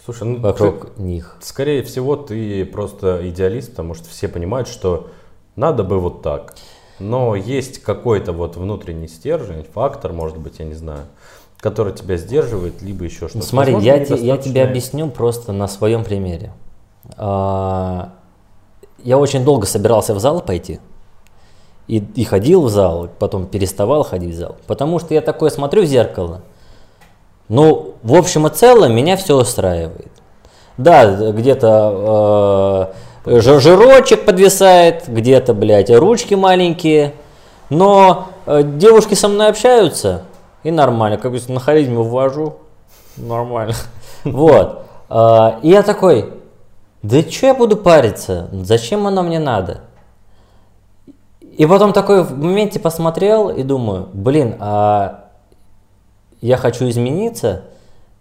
[0.04, 1.38] Слушай, ну, вокруг них.
[1.40, 5.08] Скорее всего, ты просто идеалист, потому что все понимают, что
[5.56, 6.54] надо бы вот так.
[6.98, 11.06] Но есть какой-то вот внутренний стержень, фактор, может быть, я не знаю,
[11.58, 13.44] который тебя сдерживает, либо еще что-то.
[13.46, 16.52] Смотри, Возможно, я, те- я тебе объясню просто на своем примере.
[17.16, 18.10] А,
[19.02, 20.78] Я очень долго собирался в зал пойти.
[21.88, 24.56] И, и ходил в зал, потом переставал ходить в зал.
[24.66, 26.40] Потому что я такой смотрю в зеркало.
[27.48, 30.10] Ну, в общем и целом, меня все устраивает.
[30.78, 32.94] Да, где-то э,
[33.26, 37.14] жирочек подвисает, где-то, блядь, ручки маленькие.
[37.70, 40.24] Но э, девушки со мной общаются,
[40.62, 41.16] и нормально.
[41.18, 42.56] Как бы на харизме ввожу,
[43.16, 43.74] нормально.
[44.24, 44.82] Вот.
[45.10, 46.32] А, И я такой,
[47.02, 48.48] да что я буду париться?
[48.52, 49.82] Зачем оно мне надо?
[51.42, 55.26] И потом такой в моменте посмотрел и думаю, блин, а
[56.40, 57.64] я хочу измениться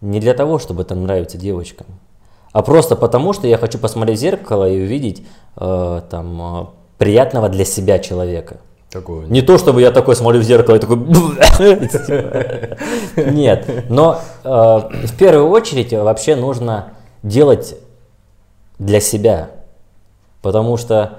[0.02, 1.88] не для того, чтобы там нравиться девочкам,
[2.54, 5.26] а просто потому, что я хочу посмотреть в зеркало и увидеть
[5.58, 6.66] э, там э,
[7.00, 8.58] приятного для себя человека.
[8.92, 10.98] Такого Не то, чтобы я такой смотрю в зеркало и такой...
[13.32, 16.90] Нет, но э, в первую очередь вообще нужно
[17.24, 17.76] делать
[18.78, 19.50] для себя,
[20.44, 21.18] потому что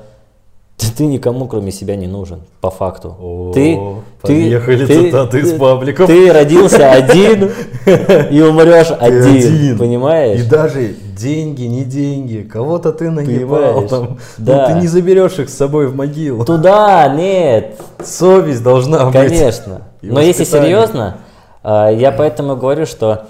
[0.77, 3.16] ты, ты никому кроме себя не нужен, по факту.
[3.20, 3.81] О, ты,
[4.23, 6.07] поехали цитаты из пабликов.
[6.07, 7.51] Ты родился один
[8.31, 10.40] и умрешь Ты один, понимаешь?
[10.40, 13.90] И даже деньги, не деньги, кого-то ты наебал Понимаешь?
[13.90, 14.18] там.
[14.38, 14.68] Да.
[14.68, 16.44] Ну, ты не заберешь их с собой в могилу.
[16.44, 19.14] Туда, нет, Совесть должна быть.
[19.14, 19.83] Конечно.
[20.03, 21.18] Но если серьезно,
[21.62, 23.27] а, я поэтому говорю, что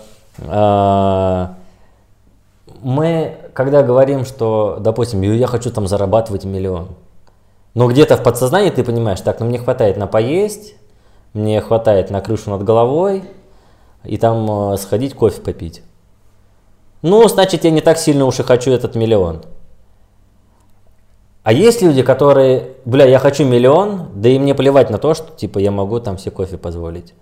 [0.47, 1.55] а,
[2.83, 6.89] мы, когда говорим, что, допустим, я хочу там зарабатывать миллион,
[7.75, 10.75] Но где-то в подсознании ты понимаешь, так, ну мне хватает на поесть,
[11.33, 13.25] мне хватает на крышу над головой,
[14.05, 15.83] и там э, сходить кофе попить.
[17.05, 19.43] Ну, значит, я не так сильно уж и хочу этот миллион.
[21.43, 25.31] А есть люди, которые, бля, я хочу миллион, да и мне плевать на то, что,
[25.37, 27.13] типа, я могу там себе кофе позволить.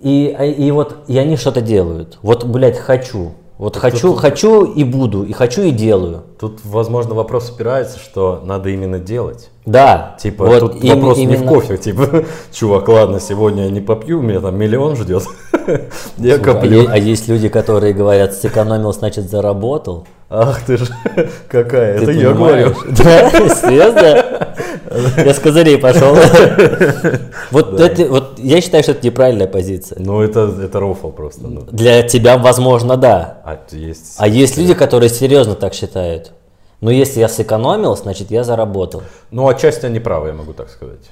[0.00, 2.18] И, а, и вот, и они что-то делают.
[2.22, 3.30] Вот, блядь, хочу.
[3.58, 6.22] Вот хочу, тут- хочу и буду, и хочу и делаю.
[6.40, 9.50] Тут, возможно, вопрос опирается, что надо именно делать.
[9.66, 10.16] Да.
[10.20, 13.80] Типа, вот тут им- вопрос не в именно- кофе, типа, чувак, ладно, сегодня я не
[13.80, 15.24] попью, меня там миллион ждет,
[16.18, 16.86] я а, коплю.
[16.88, 20.06] а есть люди, которые говорят, сэкономил, значит заработал.
[20.34, 20.88] Ах ты ж,
[21.48, 22.72] какая, Ты это я понимаешь?
[22.72, 22.92] говорю.
[22.96, 25.24] Да, серьезно?
[25.26, 26.16] Я с козырей пошел.
[27.50, 29.98] Вот это, вот я считаю, что это неправильная позиция.
[30.00, 31.42] Ну, это, это рофл просто.
[31.46, 31.60] ну.
[31.70, 33.42] Для тебя, возможно, да.
[33.44, 34.14] А есть...
[34.16, 36.32] А есть люди, которые серьезно так считают.
[36.80, 39.02] Но если я сэкономил, значит я заработал.
[39.30, 41.10] Ну, отчасти они правы, я могу так сказать.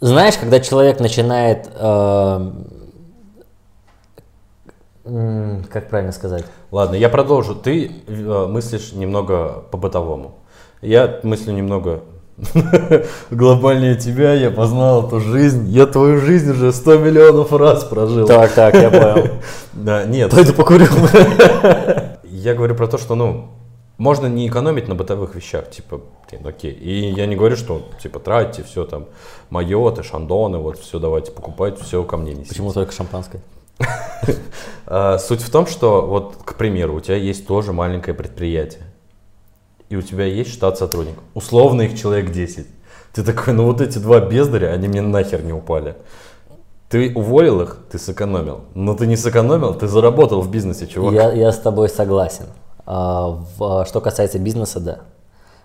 [0.00, 2.50] Знаешь, когда человек начинает, э,
[5.70, 6.44] как правильно сказать?
[6.70, 7.54] Ладно, я продолжу.
[7.54, 10.38] Ты э, мыслишь немного по-бытовому.
[10.82, 12.02] Я мыслю немного
[13.30, 15.68] глобальнее тебя, я познал эту жизнь.
[15.68, 18.26] Я твою жизнь уже 100 миллионов раз прожил.
[18.26, 19.28] Так, так, я понял.
[19.72, 20.30] Да, нет.
[20.30, 20.86] Пойду покурю.
[22.24, 23.48] Я говорю про то, что, ну,
[23.98, 26.70] можно не экономить на бытовых вещах, типа, блин, окей.
[26.70, 29.06] И я не говорю, что, типа, тратьте все там,
[29.50, 32.50] майоты, шандоны, вот все давайте покупать, все ко мне несите.
[32.50, 33.40] Почему только шампанское?
[34.88, 38.82] А, Суть в том, что, вот, к примеру, у тебя есть тоже маленькое предприятие,
[39.88, 41.24] и у тебя есть штат сотрудников.
[41.34, 42.66] Условно их человек 10.
[43.12, 45.96] Ты такой, ну вот эти два бездаря, они мне нахер не упали.
[46.88, 48.60] Ты уволил их, ты сэкономил.
[48.74, 51.14] Но ты не сэкономил, ты заработал в бизнесе, чувак.
[51.14, 52.46] Я, я с тобой согласен.
[52.84, 54.98] А, в- что касается бизнеса, да.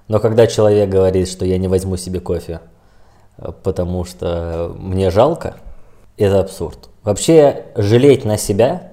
[0.07, 2.59] Но когда человек говорит, что я не возьму себе кофе,
[3.37, 5.57] э, потому что мне жалко,
[6.17, 6.89] это абсурд.
[7.03, 8.91] Вообще жалеть на себя,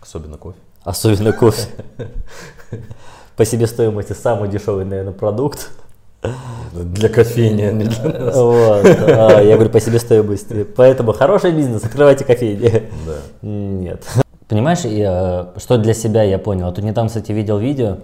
[0.00, 0.58] Особенно кофе.
[0.82, 1.68] особенно кофе,
[3.36, 5.70] по себестоимости самый дешевый, наверное, продукт.
[6.72, 8.34] Для кофейни, а не для нас.
[8.34, 8.84] Вот.
[8.86, 10.64] А, Я говорю по себестоимости.
[10.64, 12.90] Поэтому хороший бизнес, открывайте кофейни.
[13.06, 13.16] Да.
[13.42, 14.02] Нет.
[14.48, 16.68] Понимаешь, я, что для себя я понял?
[16.68, 17.98] А тут недавно, кстати, видел видео,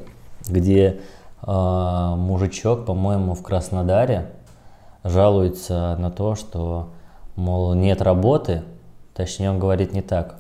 [0.49, 1.01] где
[1.42, 4.31] а, мужичок, по-моему, в Краснодаре
[5.03, 6.88] жалуется на то, что,
[7.37, 8.62] мол, нет работы.
[9.25, 10.37] Точнее, он говорит не так.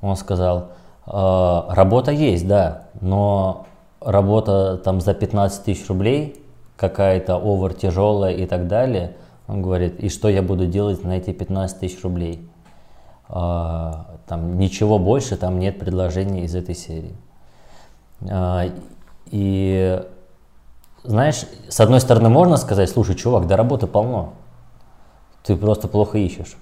[0.00, 0.72] Он сказал,
[1.06, 3.66] «А, работа есть, да, но
[4.00, 6.42] работа там за 15 тысяч рублей,
[6.76, 9.16] какая-то овер тяжелая и так далее.
[9.48, 12.48] Он говорит, и что я буду делать на эти 15 тысяч рублей?
[13.28, 17.16] А, там ничего больше, там нет предложений из этой серии.
[18.30, 18.66] А,
[19.26, 20.02] и
[21.04, 24.34] знаешь, с одной стороны можно сказать, слушай, чувак, да работы полно,
[25.42, 26.56] ты просто плохо ищешь.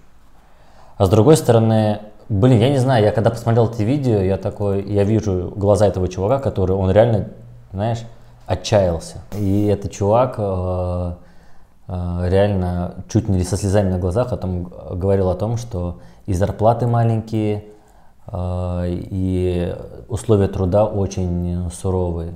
[0.99, 4.83] А с другой стороны, блин, я не знаю, я когда посмотрел это видео, я такой,
[4.83, 7.29] я вижу глаза этого чувака, который, он реально,
[7.73, 8.01] знаешь,
[8.47, 9.19] отчаялся.
[9.39, 11.13] И этот чувак э,
[11.87, 16.35] э, реально чуть не со слезами на глазах о том, говорил о том, что и
[16.35, 17.67] зарплаты маленькие,
[18.27, 19.77] э, и
[20.09, 22.33] условия труда очень суровые.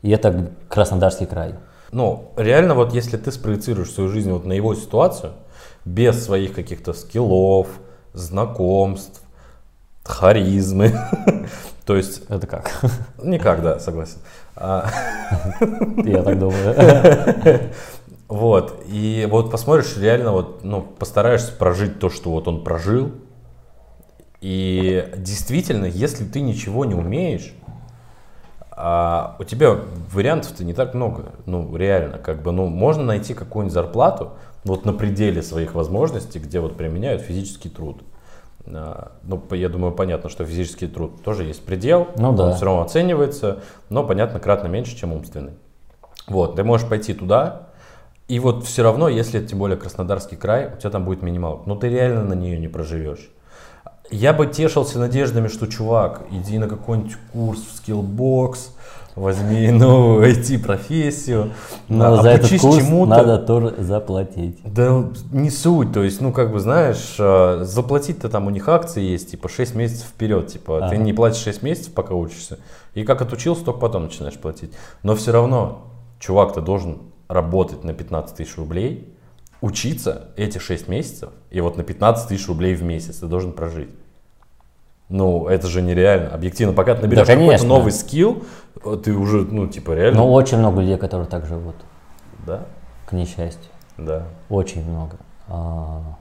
[0.00, 1.54] И это Краснодарский край.
[1.92, 5.32] Ну, реально, вот если ты спроецируешь свою жизнь вот на его ситуацию,
[5.84, 7.68] без своих каких-то скиллов,
[8.12, 9.22] знакомств,
[10.02, 10.92] харизмы,
[11.86, 12.70] то есть, Это как?
[13.22, 14.18] никак, да, согласен.
[14.56, 14.88] А,
[16.04, 17.70] Я так думаю.
[18.28, 23.12] Вот, и вот посмотришь, реально вот, ну, постараешься прожить то, что вот он прожил,
[24.40, 27.54] и действительно, если ты ничего не умеешь,
[28.76, 29.78] а у тебя
[30.12, 34.32] вариантов-то не так много, ну, реально, как бы, ну, можно найти какую-нибудь зарплату,
[34.64, 38.02] вот на пределе своих возможностей, где вот применяют физический труд.
[38.66, 42.52] А, Ну, я думаю, понятно, что физический труд тоже есть предел, Ну он да.
[42.52, 43.60] все равно оценивается,
[43.90, 45.52] но, понятно, кратно меньше, чем умственный.
[46.26, 47.68] Вот, ты можешь пойти туда,
[48.26, 51.76] и вот все равно, если тем более Краснодарский край, у тебя там будет минималка, но
[51.76, 53.30] ты реально на нее не проживешь.
[54.14, 58.68] Я бы тешился надеждами, что, чувак, иди на какой-нибудь курс в Skillbox,
[59.16, 61.50] возьми новую IT-профессию,
[61.88, 63.10] Но а, за этот курс чему-то.
[63.10, 64.60] надо тоже заплатить.
[64.64, 69.02] Да не суть, то есть, ну, как бы, знаешь, э, заплатить-то там у них акции
[69.02, 70.96] есть, типа, 6 месяцев вперед, типа, ты Ага.
[70.96, 72.60] не платишь 6 месяцев, пока учишься,
[72.94, 74.72] и как отучился, только потом начинаешь платить.
[75.02, 75.88] Но все равно,
[76.20, 79.12] чувак, ты должен работать на 15 тысяч рублей,
[79.60, 83.88] учиться эти 6 месяцев, и вот на 15 тысяч рублей в месяц ты должен прожить.
[85.08, 86.30] Ну, это же нереально.
[86.30, 87.68] Объективно, пока ты наберешь какой-то конечно.
[87.68, 88.42] новый скилл,
[88.84, 90.20] э, ты уже, ну, типа, реально...
[90.20, 91.76] Но очень много людей, которые так живут.
[92.46, 92.62] Да?
[93.06, 93.70] к несчастью.
[93.98, 94.24] Да.
[94.48, 95.16] Очень много.
[95.48, 96.16] А,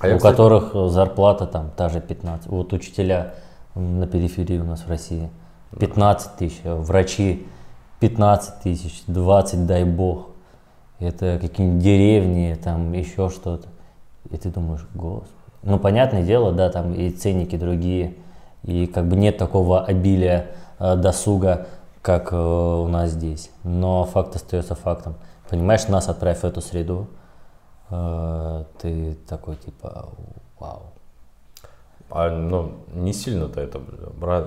[0.00, 2.48] А у я, кстати- которых зарплата там та же 15.
[2.48, 3.34] Вот учителя
[3.74, 5.30] на периферии у нас в России
[5.78, 7.46] 15 тысяч, а врачи
[8.00, 10.28] 15 тысяч, 20 дай бог.
[10.98, 13.68] Это какие-нибудь деревни, там еще что-то.
[14.30, 15.34] И ты думаешь, господи.
[15.62, 18.14] Ну, понятное дело, да, там и ценники другие,
[18.62, 20.46] и как бы нет такого обилия
[20.78, 21.66] э, досуга,
[22.02, 23.50] как э, у нас здесь.
[23.62, 25.14] Но факт остается фактом.
[25.48, 27.08] Понимаешь, нас отправь в эту среду,
[27.90, 30.08] э, ты такой типа,
[30.58, 30.82] вау.
[32.10, 33.80] А, ну, не сильно-то это,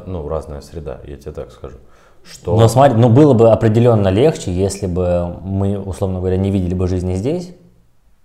[0.06, 1.78] ну, разная среда, я тебе так скажу.
[2.24, 2.58] Что...
[2.58, 6.88] Но смотри, ну было бы определенно легче, если бы мы, условно говоря, не видели бы
[6.88, 7.54] жизни здесь,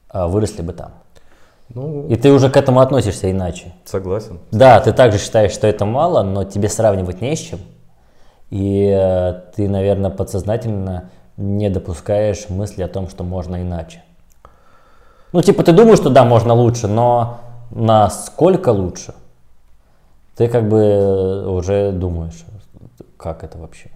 [0.08, 0.92] а выросли бы там.
[1.74, 3.72] Ну, И ты уже к этому относишься иначе.
[3.84, 4.38] согласен.
[4.50, 7.58] Да, ты также считаешь, что это мало, но тебе сравнивать не с чем.
[8.50, 14.02] И э, ты, наверное, подсознательно не допускаешь мысли о том, что можно иначе.
[15.32, 17.40] Ну, типа, ты думаешь, что да, можно лучше, но
[17.70, 19.14] насколько лучше,
[20.36, 22.44] ты как бы э, уже думаешь,
[23.18, 23.90] как это вообще.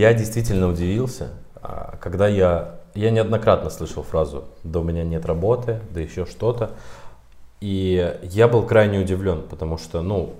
[0.00, 1.28] Я действительно удивился,
[1.60, 6.70] а, когда я, я неоднократно слышал фразу «да у меня нет работы», «да еще что-то».
[7.60, 10.36] И я был крайне удивлен, потому что, ну,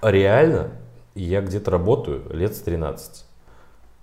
[0.00, 0.68] реально
[1.16, 3.24] я где-то работаю лет с 13.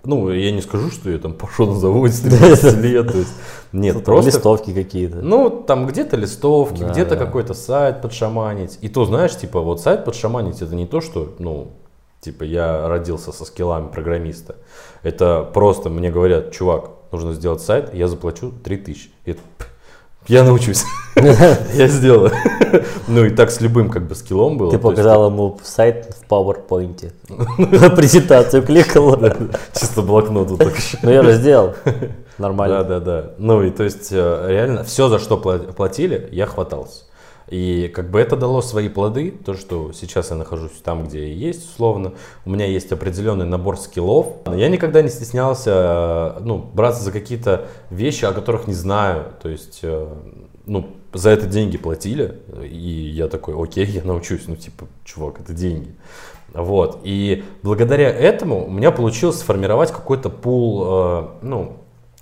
[0.03, 3.09] Ну, я не скажу, что я там пошел на завод с 13 лет.
[3.09, 3.33] То есть,
[3.71, 4.31] нет, просто...
[4.31, 5.21] Листовки какие-то.
[5.21, 7.25] Ну, там где-то листовки, Да, где-то да.
[7.25, 8.79] какой-то сайт подшаманить.
[8.81, 11.71] И то, знаешь, типа, вот сайт подшаманить это не то, что, ну,
[12.23, 14.55] типа, я родился со скиллами программиста.
[15.03, 19.09] Это просто мне говорят, чувак, нужно сделать сайт, я заплачу 3000.
[19.25, 19.67] И это, «Пф,
[20.27, 20.85] я научусь.
[21.73, 22.31] Я сделаю.
[23.07, 24.71] Ну и так с любым как бы скиллом было.
[24.71, 27.11] Ты показал ему сайт в PowerPoint.
[27.95, 29.19] Презентацию кликал.
[29.77, 30.73] Чисто блокнот вот так.
[31.03, 31.75] Ну я же сделал.
[31.85, 31.93] Да,
[32.39, 32.83] Нормально.
[32.83, 33.31] да, да.
[33.37, 37.03] Ну и то есть э, реально все, за что пла- платили, я хватался.
[37.47, 41.33] И как бы это дало свои плоды, то, что сейчас я нахожусь там, где я
[41.33, 42.13] есть, условно.
[42.45, 44.27] У меня есть определенный набор скиллов.
[44.47, 49.33] Я никогда не стеснялся э, ну, браться за какие-то вещи, о которых не знаю.
[49.41, 50.07] То есть, э,
[50.65, 52.39] ну, за это деньги платили.
[52.63, 54.43] И я такой, окей, я научусь.
[54.47, 55.93] Ну, типа, чувак, это деньги.
[56.53, 56.99] Вот.
[57.03, 61.77] И благодаря этому у меня получилось сформировать какой-то пул, э, ну,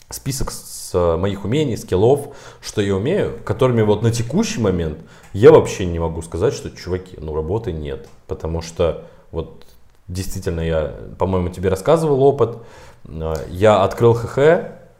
[0.09, 0.51] список
[0.91, 2.27] с э, моих умений, скиллов,
[2.61, 4.99] что я умею, которыми вот на текущий момент
[5.33, 8.07] я вообще не могу сказать, что, чуваки, ну работы нет.
[8.27, 9.65] Потому что вот
[10.07, 12.57] действительно я, по-моему, тебе рассказывал опыт.
[13.07, 14.39] Э, Я открыл ХХ,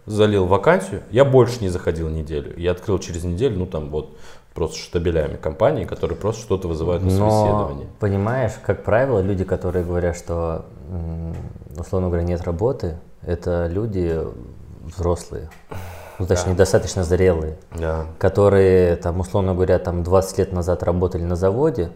[0.05, 2.53] залил вакансию, я больше не заходил неделю.
[2.57, 4.17] Я открыл через неделю, ну там вот
[4.53, 7.87] просто штабелями компании, которые просто что-то вызывают на Но, собеседование.
[7.99, 10.65] понимаешь, как правило, люди, которые говорят, что,
[11.77, 14.19] условно говоря, нет работы, это люди
[14.83, 15.49] взрослые,
[16.19, 18.05] ну, точнее, достаточно зрелые, Да.
[18.17, 21.91] которые, там, условно говоря, там 20 лет назад работали на заводе,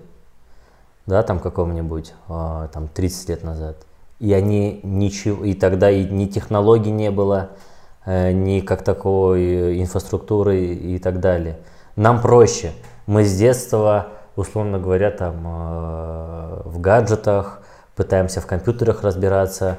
[1.06, 3.78] да, там каком-нибудь, а, там 30 лет назад,
[4.20, 7.50] и они ничего, и тогда и ни технологий не было,
[8.06, 11.58] э, ни как такой инфраструктуры и так далее.
[11.96, 12.72] Нам проще.
[13.08, 17.62] Мы с детства, условно говоря, там э, в гаджетах,
[17.96, 19.78] пытаемся в компьютерах разбираться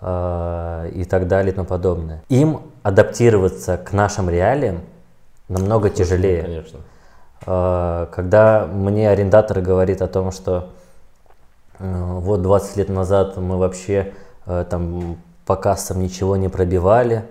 [0.00, 2.22] э, и так далее и тому подобное.
[2.28, 4.80] Им адаптироваться к нашим реалиям
[5.48, 6.42] намного тяжелее.
[6.42, 6.80] Конечно.
[7.46, 10.70] Э, Когда мне арендатор говорит о том, что
[11.78, 14.12] э, вот 20 лет назад мы вообще
[14.46, 17.24] э, там по кассам ничего не пробивали,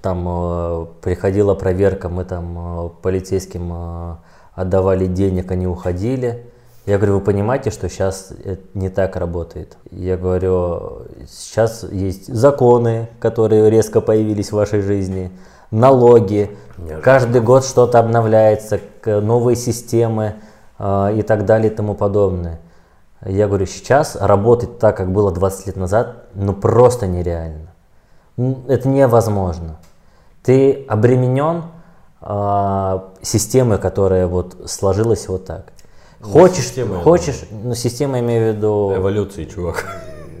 [0.00, 4.16] там э, приходила проверка, мы там э, полицейским э,
[4.54, 6.46] отдавали денег, они уходили.
[6.88, 9.76] Я говорю, вы понимаете, что сейчас это не так работает?
[9.90, 15.30] Я говорю, сейчас есть законы, которые резко появились в вашей жизни,
[15.70, 17.02] налоги, Неожиданно.
[17.02, 20.36] каждый год что-то обновляется, новые системы
[20.78, 22.58] э, и так далее и тому подобное.
[23.22, 27.68] Я говорю, сейчас работать так, как было 20 лет назад, ну просто нереально.
[28.66, 29.76] Это невозможно.
[30.42, 31.64] Ты обременен
[32.22, 35.66] э, системой, которая вот сложилась вот так.
[36.20, 39.86] Ну, Хочешь, система, хочешь, ну система имею в виду Эволюции, чувак.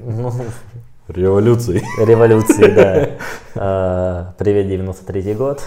[0.04, 0.32] ну,
[1.06, 1.82] Революции.
[1.98, 3.10] революции, да.
[3.54, 5.62] А, Привет, 93 год.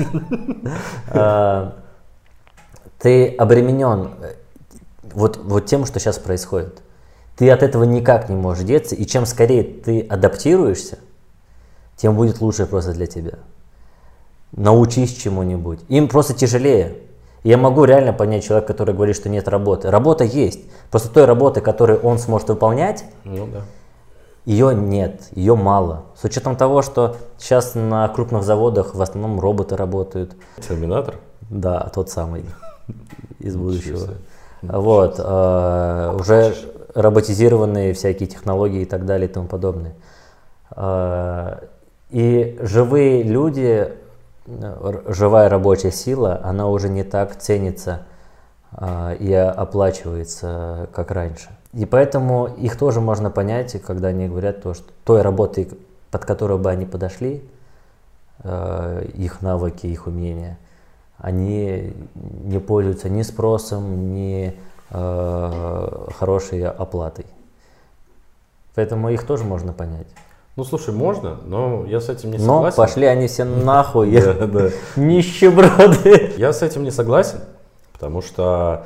[1.07, 1.75] А,
[2.99, 4.11] Ты обременен
[5.13, 6.81] вот, вот тем, что сейчас происходит.
[7.37, 10.99] Ты от этого никак не можешь деться, и чем скорее ты адаптируешься,
[11.95, 13.39] тем будет лучше просто для тебя.
[14.51, 15.79] Научись чему-нибудь.
[15.87, 16.97] Им просто тяжелее.
[17.43, 19.89] Я могу реально понять человека, который говорит, что нет работы.
[19.89, 20.59] Работа есть.
[20.91, 23.61] Просто той работы, которую он сможет выполнять, Ну да.
[24.45, 26.03] ее нет, ее мало.
[26.15, 30.35] С учетом того, что сейчас на крупных заводах в основном роботы работают.
[30.67, 31.15] Терминатор?
[31.49, 32.45] Да, тот самый
[33.39, 34.15] из будущего.
[34.61, 36.53] Вот, э, уже
[36.93, 39.95] роботизированные всякие технологии и так далее и тому подобное.
[40.75, 41.57] Э,
[42.11, 43.87] и живые люди,
[44.45, 48.03] живая рабочая сила, она уже не так ценится
[48.71, 51.49] э, и оплачивается, как раньше.
[51.73, 55.69] И поэтому их тоже можно понять, когда они говорят то, что той работой,
[56.09, 57.43] под которую бы они подошли,
[58.43, 60.57] э, их навыки, их умения,
[61.17, 61.93] они
[62.43, 64.55] не пользуются ни спросом, ни
[64.89, 67.25] э, хорошей оплатой.
[68.73, 70.07] Поэтому их тоже можно понять.
[70.57, 72.77] Ну слушай, можно, но я с этим не Но согласен.
[72.77, 74.09] пошли они все нахуй,
[74.95, 76.33] нищеброды.
[76.37, 77.39] Я с этим не согласен,
[77.93, 78.85] потому что,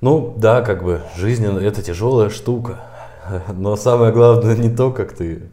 [0.00, 2.80] ну да, как бы жизнь это тяжелая штука.
[3.52, 5.48] Но самое главное не то, как ты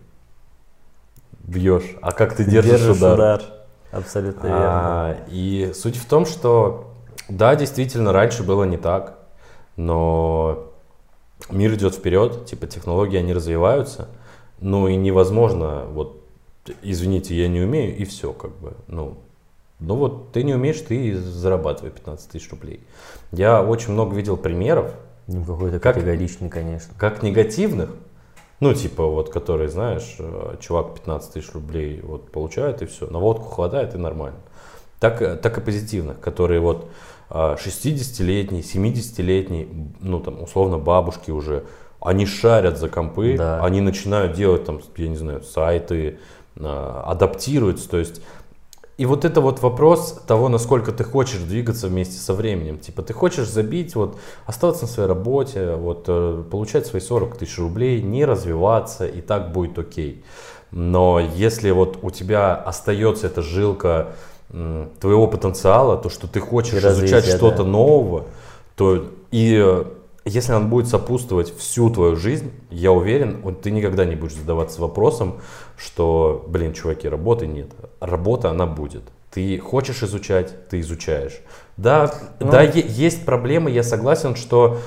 [1.43, 3.41] бьешь, а как ты держишь, удар.
[3.91, 4.63] Абсолютно верно.
[4.63, 6.91] А, и суть в том, что
[7.28, 9.15] да, действительно, раньше было не так,
[9.76, 10.72] но
[11.49, 14.07] мир идет вперед, типа технологии, они развиваются,
[14.62, 16.22] ну и невозможно, вот,
[16.82, 19.18] извините, я не умею, и все, как бы, ну,
[19.80, 22.80] ну вот, ты не умеешь, ты зарабатывай 15 тысяч рублей.
[23.32, 24.93] Я очень много видел примеров,
[25.28, 26.93] Ну, Какой-то как- категоричный, конечно.
[26.97, 27.89] как негативных,
[28.59, 33.20] ну, типа, вот, которые, знаешь, э, чувак 15 тысяч рублей вот получает, и все, на
[33.20, 34.38] водку хватает, и нормально.
[34.99, 36.88] Так, э, так и позитивных, которые вот
[37.30, 39.68] э, 60-летние, 70-летние,
[40.01, 41.64] ну, там, условно, бабушки уже,
[42.02, 43.64] они шарят за компы, Да.
[43.64, 46.20] они начинают делать, там, я не знаю, сайты,
[46.58, 48.22] э, адаптируются, то есть
[48.97, 52.78] и вот это вот вопрос того, насколько ты хочешь двигаться вместе со временем.
[52.78, 57.58] Типа ты хочешь забить, вот остаться на своей работе, вот э, получать свои 40 тысяч
[57.58, 60.24] рублей, не развиваться, и так будет окей.
[60.70, 64.14] Но если вот у тебя остается эта жилка
[64.99, 67.70] твоего потенциала, то, что ты хочешь И изучать что-то да.
[67.70, 68.26] нового,
[68.76, 69.84] то и
[70.26, 74.80] если он будет сопутствовать всю твою жизнь, я уверен, вот ты никогда не будешь задаваться
[74.82, 75.41] вопросом,
[75.78, 77.72] что, блин, чуваки, работы нет.
[77.99, 79.03] Работа, она будет.
[79.32, 81.41] Ты хочешь изучать, ты изучаешь.
[81.78, 82.51] Да, Ну.
[82.51, 84.80] да, есть проблемы, я согласен, что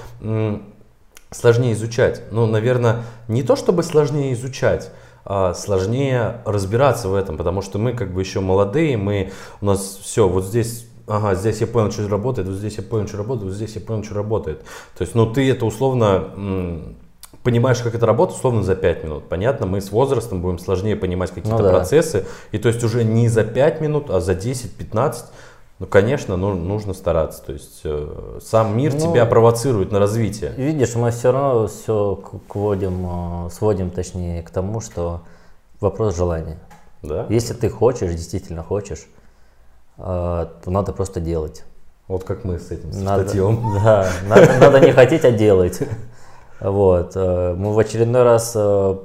[1.31, 2.23] сложнее изучать.
[2.31, 4.91] Ну, наверное, не то чтобы сложнее изучать,
[5.25, 9.99] а сложнее разбираться в этом, потому что мы как бы еще молодые, мы, у нас
[10.03, 13.49] все, вот здесь, ага, здесь я понял, что работает, вот здесь я понял, что работает,
[13.49, 14.61] вот здесь я понял, что работает.
[14.97, 16.95] То есть, ну, ты это условно
[17.43, 19.29] понимаешь, как это работает, условно за 5 минут.
[19.29, 21.71] Понятно, мы с возрастом будем сложнее понимать какие-то Ну да.
[21.71, 25.27] процессы, и то есть уже не за 5 минут, а за 10-15
[25.81, 27.43] ну, конечно, ну, нужно стараться.
[27.45, 30.53] То есть э, сам мир Ну, тебя провоцирует на развитие.
[30.57, 35.23] Видишь, мы все равно все сводим, э, сводим, точнее, к тому, что
[35.81, 36.61] вопрос желания.
[37.03, 37.27] Да?
[37.29, 39.07] Если ты хочешь, действительно хочешь,
[39.97, 41.65] то надо просто делать.
[42.09, 43.61] Вот как мы с этим с Надо, статьем.
[43.85, 45.79] да, надо, надо не хотеть, а делать.
[46.61, 47.13] Вот.
[47.15, 48.97] э, Мы в очередной раз э,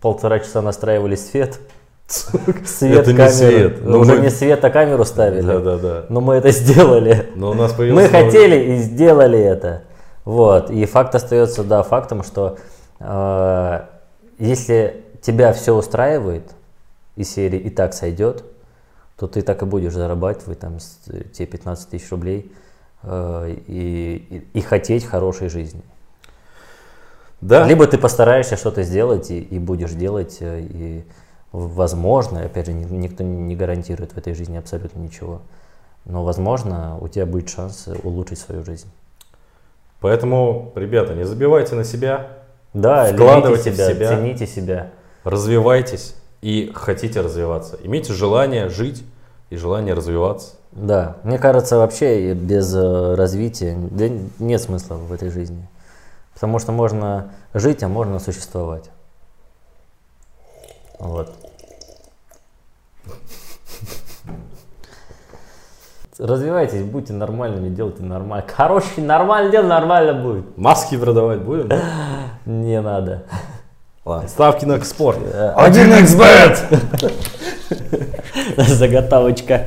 [0.00, 1.58] полтора часа настраивали свет.
[2.06, 3.32] Свет, Это не камеру.
[3.34, 3.78] свет.
[3.82, 5.46] Ну, Ну, уже мы- не свет, а камеру ставили.
[5.46, 6.04] Да, да, да.
[6.10, 7.30] Но мы это сделали.
[7.34, 9.82] Но у нас Мы появился новый- хотели и сделали это.
[10.24, 10.70] Вот.
[10.70, 12.58] И факт остается, да, фактом, что
[13.00, 13.80] э,
[14.38, 16.50] если тебя все устраивает,
[17.16, 18.44] из серии и так сойдет,
[19.16, 20.78] то ты так и будешь зарабатывать там
[21.32, 22.52] те 15 тысяч рублей
[23.02, 24.16] э, и,
[24.52, 25.82] и, и хотеть хорошей жизни.
[27.40, 27.66] Да.
[27.66, 31.04] Либо ты постараешься что-то сделать и, и будешь делать, э, и
[31.52, 35.42] возможно, опять же, ни- никто не гарантирует в этой жизни абсолютно ничего,
[36.04, 38.88] но возможно у тебя будет шанс улучшить свою жизнь.
[40.00, 42.28] Поэтому, ребята, не забивайте на себя,
[42.72, 44.08] Да, Вкладывайте любите в себя, себя.
[44.08, 44.90] цените себя.
[45.22, 47.78] развивайтесь и хотите развиваться.
[47.82, 49.02] Имейте желание жить
[49.48, 50.50] и желание развиваться.
[50.72, 55.66] Да, мне кажется, вообще без э, развития да, нет смысла в этой жизни.
[56.34, 58.90] Потому что можно жить, а можно существовать.
[60.98, 61.32] Вот.
[66.18, 68.46] Развивайтесь, будьте нормальными, делайте нормально.
[68.54, 70.58] Хороший, нормально делай, нормально будет.
[70.58, 71.70] Маски продавать будем?
[72.44, 73.24] Не надо.
[74.04, 74.28] Ладно.
[74.28, 75.18] Ставки на экспорт.
[75.32, 76.58] Э, 1xbet!
[78.74, 79.66] Заготовочка.